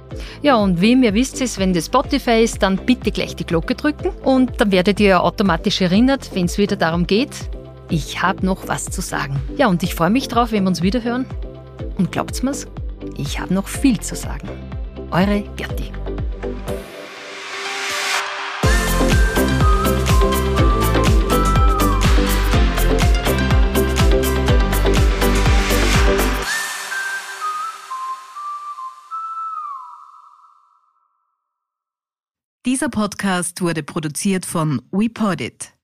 Ja, 0.41 0.57
und 0.57 0.81
wem 0.81 1.03
ihr 1.03 1.13
wisst 1.13 1.43
es, 1.43 1.59
wenn 1.59 1.75
das 1.75 1.85
Spotify 1.85 2.43
ist, 2.43 2.63
dann 2.63 2.79
bitte 2.79 3.11
gleich 3.11 3.37
die 3.37 3.45
Glocke 3.45 3.75
drücken 3.75 4.09
und 4.25 4.59
dann 4.59 4.73
werdet 4.73 5.01
ihr 5.01 5.23
automatisch 5.23 5.83
erinnert, 5.83 6.31
wenn 6.33 6.47
es 6.47 6.57
wieder 6.57 6.77
darum 6.77 7.07
geht, 7.07 7.51
ich 7.89 8.23
habe 8.23 8.45
noch 8.45 8.69
was 8.69 8.87
zu 8.87 9.01
sagen. 9.01 9.41
Ja, 9.57 9.69
und 9.69 9.83
ich 9.83 9.95
freue 9.95 10.11
mich 10.11 10.29
drauf, 10.29 10.53
wenn 10.53 10.65
wir 10.65 10.69
uns 10.69 10.83
wiederhören. 10.83 11.27
Und 11.99 12.13
glaubt's 12.13 12.43
mir's, 12.43 12.67
ich 13.17 13.41
habe 13.41 13.55
noch 13.55 13.69
viel 13.69 14.01
zu 14.01 14.15
sagen. 14.15 14.49
Eure 15.11 15.43
Gerti. 15.57 15.93
Dieser 32.65 32.89
Podcast 32.89 33.61
wurde 33.61 33.85
produziert 33.85 34.45
von 34.45 34.83
WePodit. 34.91 35.76